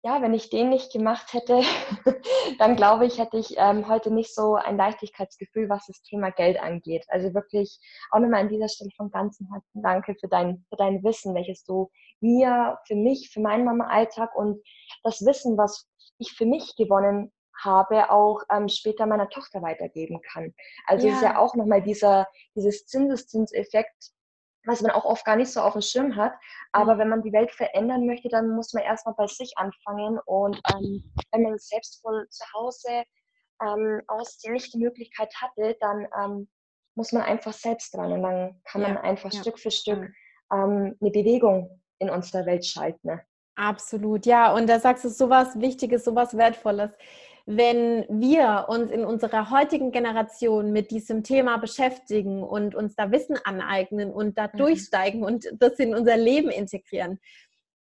[0.02, 1.60] ja, wenn ich den nicht gemacht hätte,
[2.58, 6.60] dann glaube ich, hätte ich ähm, heute nicht so ein Leichtigkeitsgefühl, was das Thema Geld
[6.60, 7.04] angeht.
[7.08, 7.78] Also wirklich
[8.10, 11.64] auch nochmal an dieser Stelle von ganzem Herzen danke für dein, für dein Wissen, welches
[11.64, 11.90] du
[12.20, 14.62] mir, für mich, für meinen Mama-Alltag und
[15.02, 15.86] das Wissen, was
[16.18, 17.30] ich für mich gewonnen
[17.62, 20.54] habe, auch ähm, später meiner Tochter weitergeben kann.
[20.86, 21.14] Also ja.
[21.14, 24.12] ist ja auch nochmal dieser, dieses Zinseszinseffekt,
[24.66, 26.32] was man auch oft gar nicht so auf dem Schirm hat.
[26.72, 26.98] Aber mhm.
[26.98, 30.18] wenn man die Welt verändern möchte, dann muss man erstmal bei sich anfangen.
[30.26, 33.04] Und ähm, wenn man selbst von zu Hause
[33.62, 36.48] ähm, aus nicht die Möglichkeit hatte, dann ähm,
[36.94, 38.12] muss man einfach selbst dran.
[38.12, 39.40] Und dann kann man ja, einfach ja.
[39.40, 40.10] Stück für Stück
[40.52, 43.08] ähm, eine Bewegung in unserer Welt schalten.
[43.08, 43.20] Ne?
[43.56, 44.52] Absolut, ja.
[44.54, 46.90] Und da sagst du sowas Wichtiges, sowas Wertvolles
[47.46, 53.38] wenn wir uns in unserer heutigen Generation mit diesem Thema beschäftigen und uns da Wissen
[53.44, 54.58] aneignen und da mhm.
[54.58, 57.18] durchsteigen und das in unser Leben integrieren,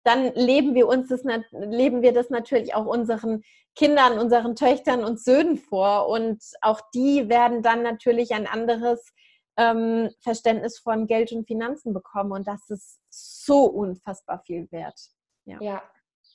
[0.05, 3.43] dann leben wir uns das, leben wir das natürlich auch unseren
[3.75, 6.09] Kindern, unseren Töchtern und Söhnen vor.
[6.09, 9.13] Und auch die werden dann natürlich ein anderes
[9.57, 12.33] ähm, Verständnis von Geld und Finanzen bekommen.
[12.33, 15.01] Und das ist so unfassbar viel wert.
[15.47, 15.59] Ja.
[15.61, 15.83] ja.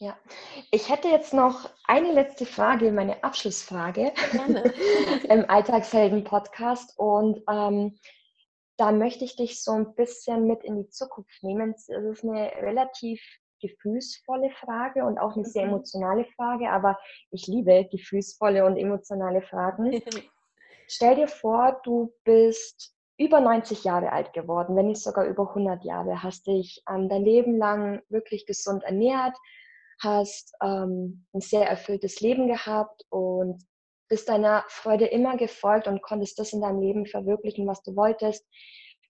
[0.02, 0.18] Ja,
[0.72, 4.14] ich hätte jetzt noch eine letzte Frage, meine Abschlussfrage
[5.30, 6.98] im Alltagshelden-Podcast.
[6.98, 8.00] Und ähm,
[8.78, 11.74] da möchte ich dich so ein bisschen mit in die Zukunft nehmen.
[11.76, 13.22] Es ist eine relativ
[13.60, 15.74] gefühlsvolle Frage und auch eine sehr mhm.
[15.74, 16.98] emotionale Frage, aber
[17.32, 20.02] ich liebe gefühlsvolle und emotionale Fragen.
[20.88, 25.84] Stell dir vor, du bist über 90 Jahre alt geworden, wenn nicht sogar über 100
[25.84, 29.36] Jahre, hast dich ähm, dein Leben lang wirklich gesund ernährt,
[30.00, 33.62] hast ähm, ein sehr erfülltes Leben gehabt und
[34.10, 38.46] bist deiner Freude immer gefolgt und konntest das in deinem Leben verwirklichen, was du wolltest.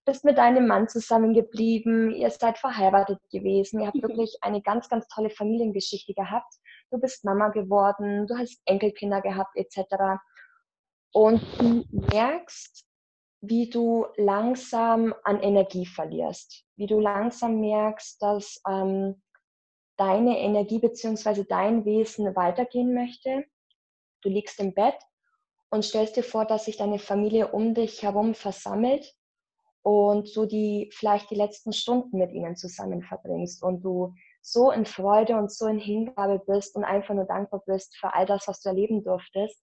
[0.05, 5.07] Bist mit deinem Mann zusammengeblieben, ihr seid verheiratet gewesen, ihr habt wirklich eine ganz, ganz
[5.07, 6.53] tolle Familiengeschichte gehabt.
[6.89, 10.19] Du bist Mama geworden, du hast Enkelkinder gehabt etc.
[11.13, 12.85] Und du merkst,
[13.41, 19.21] wie du langsam an Energie verlierst, wie du langsam merkst, dass ähm,
[19.99, 21.43] deine Energie bzw.
[21.47, 23.43] dein Wesen weitergehen möchte.
[24.21, 24.95] Du liegst im Bett
[25.69, 29.13] und stellst dir vor, dass sich deine Familie um dich herum versammelt
[29.83, 34.85] und du die vielleicht die letzten Stunden mit ihnen zusammen verbringst und du so in
[34.85, 38.61] Freude und so in Hingabe bist und einfach nur dankbar bist für all das, was
[38.61, 39.61] du erleben durftest.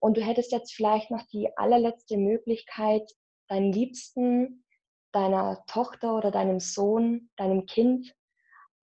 [0.00, 3.10] Und du hättest jetzt vielleicht noch die allerletzte Möglichkeit,
[3.48, 4.64] deinen Liebsten,
[5.12, 8.14] deiner Tochter oder deinem Sohn, deinem Kind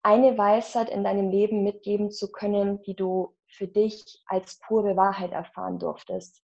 [0.05, 5.31] eine Weisheit in deinem Leben mitgeben zu können, die du für dich als pure Wahrheit
[5.31, 6.43] erfahren durftest.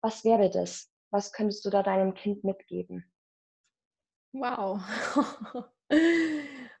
[0.00, 0.90] Was wäre das?
[1.10, 3.04] Was könntest du da deinem Kind mitgeben?
[4.32, 4.80] Wow.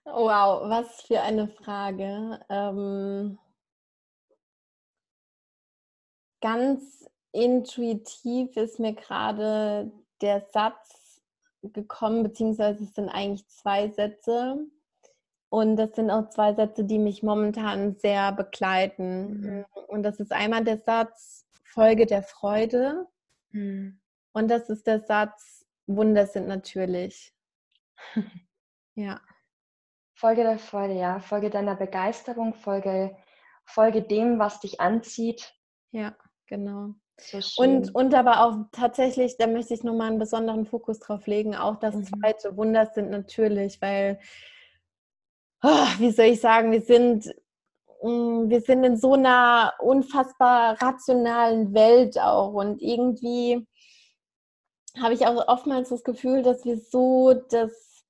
[0.04, 2.40] wow, was für eine Frage.
[2.48, 3.38] Ähm,
[6.40, 11.20] ganz intuitiv ist mir gerade der Satz
[11.60, 14.66] gekommen, beziehungsweise es sind eigentlich zwei Sätze.
[15.54, 19.40] Und das sind auch zwei Sätze, die mich momentan sehr begleiten.
[19.40, 19.64] Mhm.
[19.86, 23.06] Und das ist einmal der Satz Folge der Freude.
[23.52, 24.00] Mhm.
[24.32, 27.32] Und das ist der Satz Wunder sind natürlich.
[28.96, 29.20] ja.
[30.16, 31.20] Folge der Freude, ja.
[31.20, 33.16] Folge deiner Begeisterung, Folge,
[33.64, 35.54] Folge dem, was dich anzieht.
[35.92, 36.16] Ja,
[36.48, 36.96] genau.
[37.20, 41.54] So und, und aber auch tatsächlich, da möchte ich nochmal einen besonderen Fokus drauf legen,
[41.54, 42.06] auch das mhm.
[42.06, 44.18] zweite Wunder sind natürlich, weil
[45.64, 47.26] oh, wie soll ich sagen, wir sind
[48.02, 52.52] mm, wir sind in so einer unfassbar rationalen Welt auch.
[52.52, 53.66] Und irgendwie
[55.00, 58.04] habe ich auch oftmals das Gefühl, dass wir so das,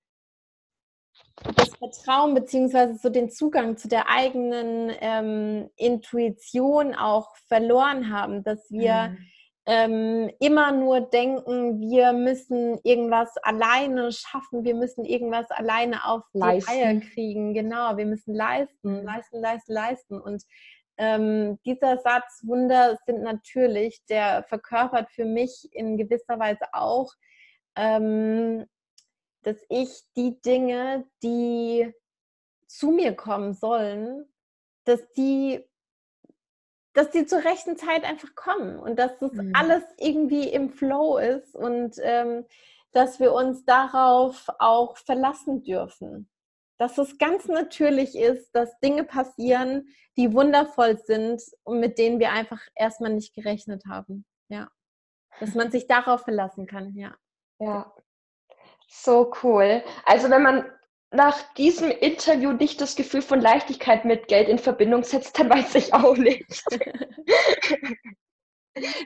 [1.56, 8.70] das Vertrauen beziehungsweise so den Zugang zu der eigenen ähm, Intuition auch verloren haben, dass
[8.70, 9.18] wir mhm
[9.66, 16.38] ähm, immer nur denken, wir müssen irgendwas alleine schaffen, wir müssen irgendwas alleine auf die
[16.38, 16.70] leisten.
[16.70, 17.54] Reihe kriegen.
[17.54, 19.06] Genau, wir müssen leisten, mhm.
[19.06, 20.20] leisten, leisten, leisten.
[20.20, 20.42] Und
[20.98, 27.12] ähm, dieser Satz, Wunder sind natürlich, der verkörpert für mich in gewisser Weise auch,
[27.74, 28.66] ähm,
[29.42, 31.92] dass ich die Dinge, die
[32.66, 34.26] zu mir kommen sollen,
[34.84, 35.64] dass die
[36.94, 39.52] dass die zur rechten Zeit einfach kommen und dass das mhm.
[39.54, 42.46] alles irgendwie im Flow ist und ähm,
[42.92, 46.30] dass wir uns darauf auch verlassen dürfen.
[46.78, 52.30] Dass es ganz natürlich ist, dass Dinge passieren, die wundervoll sind und mit denen wir
[52.32, 54.24] einfach erstmal nicht gerechnet haben.
[54.48, 54.68] Ja.
[55.40, 57.14] Dass man sich darauf verlassen kann, ja.
[57.58, 57.92] Ja.
[58.88, 59.82] So cool.
[60.04, 60.64] Also wenn man
[61.14, 65.74] nach diesem Interview nicht das Gefühl von Leichtigkeit mit Geld in Verbindung setzt, dann weiß
[65.76, 66.44] ich auch nicht.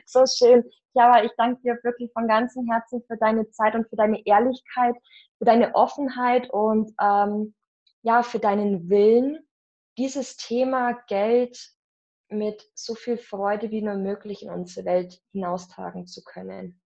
[0.05, 0.63] so schön.
[0.95, 4.95] Ja, ich danke dir wirklich von ganzem Herzen für deine Zeit und für deine Ehrlichkeit,
[5.37, 7.53] für deine Offenheit und ähm,
[8.01, 9.47] ja, für deinen Willen,
[9.97, 11.71] dieses Thema Geld
[12.29, 16.81] mit so viel Freude wie nur möglich in unsere Welt hinaustragen zu können.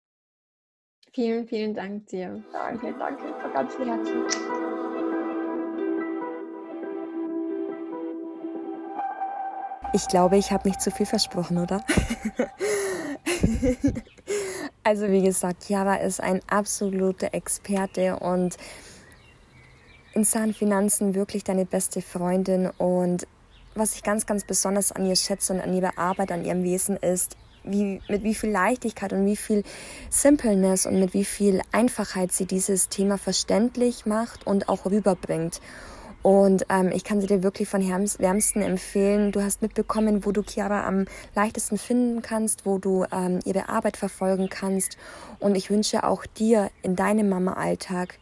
[1.15, 2.43] Vielen, vielen Dank dir.
[2.53, 4.72] Danke, danke von ganzem Herzen.
[9.95, 11.85] Ich glaube, ich habe nicht zu viel versprochen, oder?
[14.85, 18.57] also wie gesagt, Chiara ist ein absoluter Experte und
[20.15, 23.27] in Sachen Finanzen wirklich deine beste Freundin und
[23.75, 26.97] was ich ganz, ganz besonders an ihr schätze und an ihrer Arbeit, an ihrem Wesen
[26.97, 29.63] ist, wie, mit wie viel Leichtigkeit und wie viel
[30.11, 35.61] Simpleness und mit wie viel Einfachheit sie dieses Thema verständlich macht und auch rüberbringt.
[36.23, 39.33] Und ähm, ich kann sie dir wirklich von wärmsten empfehlen.
[39.33, 43.97] Du hast mitbekommen, wo du Chiara am leichtesten finden kannst, wo du ähm, ihre Arbeit
[43.97, 44.97] verfolgen kannst.
[45.41, 48.19] Und ich wünsche auch dir in deinem Mama-Alltag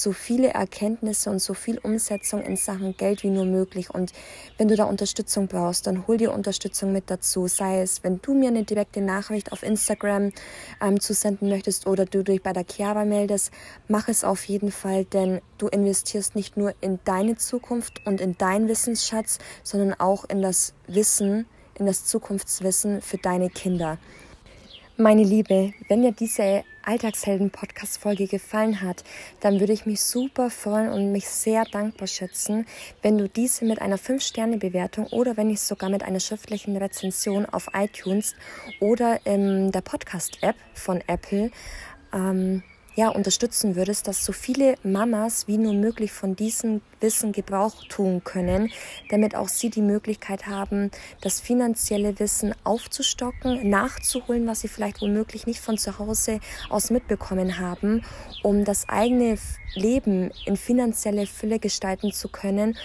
[0.00, 3.90] so viele Erkenntnisse und so viel Umsetzung in Sachen Geld wie nur möglich.
[3.90, 4.12] Und
[4.56, 7.46] wenn du da Unterstützung brauchst, dann hol dir Unterstützung mit dazu.
[7.48, 10.32] Sei es, wenn du mir eine direkte Nachricht auf Instagram
[10.80, 13.50] ähm, zusenden möchtest oder du dich bei der Chiara meldest,
[13.88, 18.38] mach es auf jeden Fall, denn du investierst nicht nur in deine Zukunft und in
[18.38, 23.98] deinen Wissensschatz, sondern auch in das Wissen, in das Zukunftswissen für deine Kinder.
[24.96, 29.04] Meine Liebe, wenn dir diese Alltagshelden-Podcast-Folge gefallen hat,
[29.40, 32.66] dann würde ich mich super freuen und mich sehr dankbar schätzen,
[33.02, 37.68] wenn du diese mit einer 5-Sterne-Bewertung oder wenn nicht sogar mit einer schriftlichen Rezension auf
[37.74, 38.34] iTunes
[38.80, 41.50] oder in der Podcast-App von Apple
[42.12, 42.62] ähm,
[42.98, 48.24] ja, unterstützen würdest, dass so viele Mamas wie nur möglich von diesem Wissen Gebrauch tun
[48.24, 48.72] können,
[49.08, 50.90] damit auch sie die Möglichkeit haben,
[51.20, 56.40] das finanzielle Wissen aufzustocken, nachzuholen, was sie vielleicht womöglich nicht von zu Hause
[56.70, 58.02] aus mitbekommen haben,
[58.42, 59.38] um das eigene
[59.76, 62.76] Leben in finanzielle Fülle gestalten zu können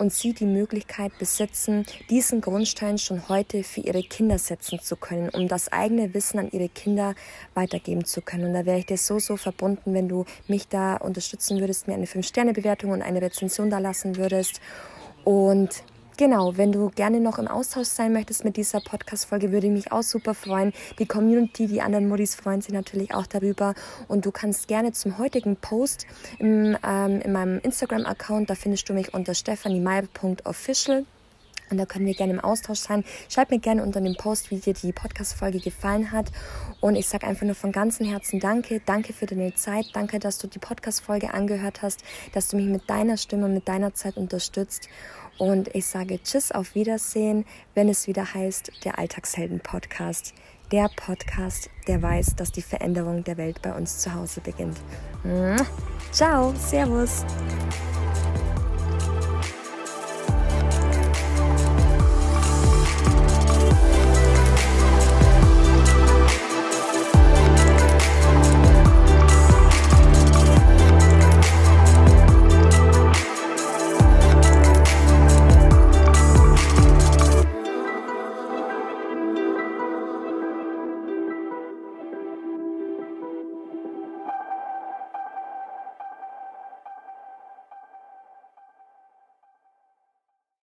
[0.00, 5.28] und sie die Möglichkeit besitzen, diesen Grundstein schon heute für ihre Kinder setzen zu können,
[5.28, 7.14] um das eigene Wissen an ihre Kinder
[7.54, 8.46] weitergeben zu können.
[8.46, 11.94] Und da wäre ich dir so, so verbunden, wenn du mich da unterstützen würdest, mir
[11.94, 14.60] eine 5-Sterne-Bewertung und eine Rezension da lassen würdest.
[15.22, 15.84] Und
[16.20, 19.90] Genau, wenn du gerne noch im Austausch sein möchtest mit dieser Podcast-Folge, würde ich mich
[19.90, 20.74] auch super freuen.
[20.98, 23.72] Die Community, die anderen Modis freuen sich natürlich auch darüber.
[24.06, 26.06] Und du kannst gerne zum heutigen Post
[26.38, 31.06] im, ähm, in meinem Instagram-Account, da findest du mich unter stephaniemeier.official.
[31.70, 33.02] Und da können wir gerne im Austausch sein.
[33.30, 36.26] Schreib mir gerne unter dem Post, wie dir die Podcast-Folge gefallen hat.
[36.80, 38.82] Und ich sage einfach nur von ganzem Herzen Danke.
[38.84, 39.86] Danke für deine Zeit.
[39.94, 42.02] Danke, dass du die Podcast-Folge angehört hast,
[42.34, 44.88] dass du mich mit deiner Stimme, mit deiner Zeit unterstützt.
[45.40, 50.34] Und ich sage Tschüss, auf Wiedersehen, wenn es wieder heißt, der Alltagshelden-Podcast.
[50.70, 54.76] Der Podcast, der weiß, dass die Veränderung der Welt bei uns zu Hause beginnt.
[56.12, 57.24] Ciao, Servus.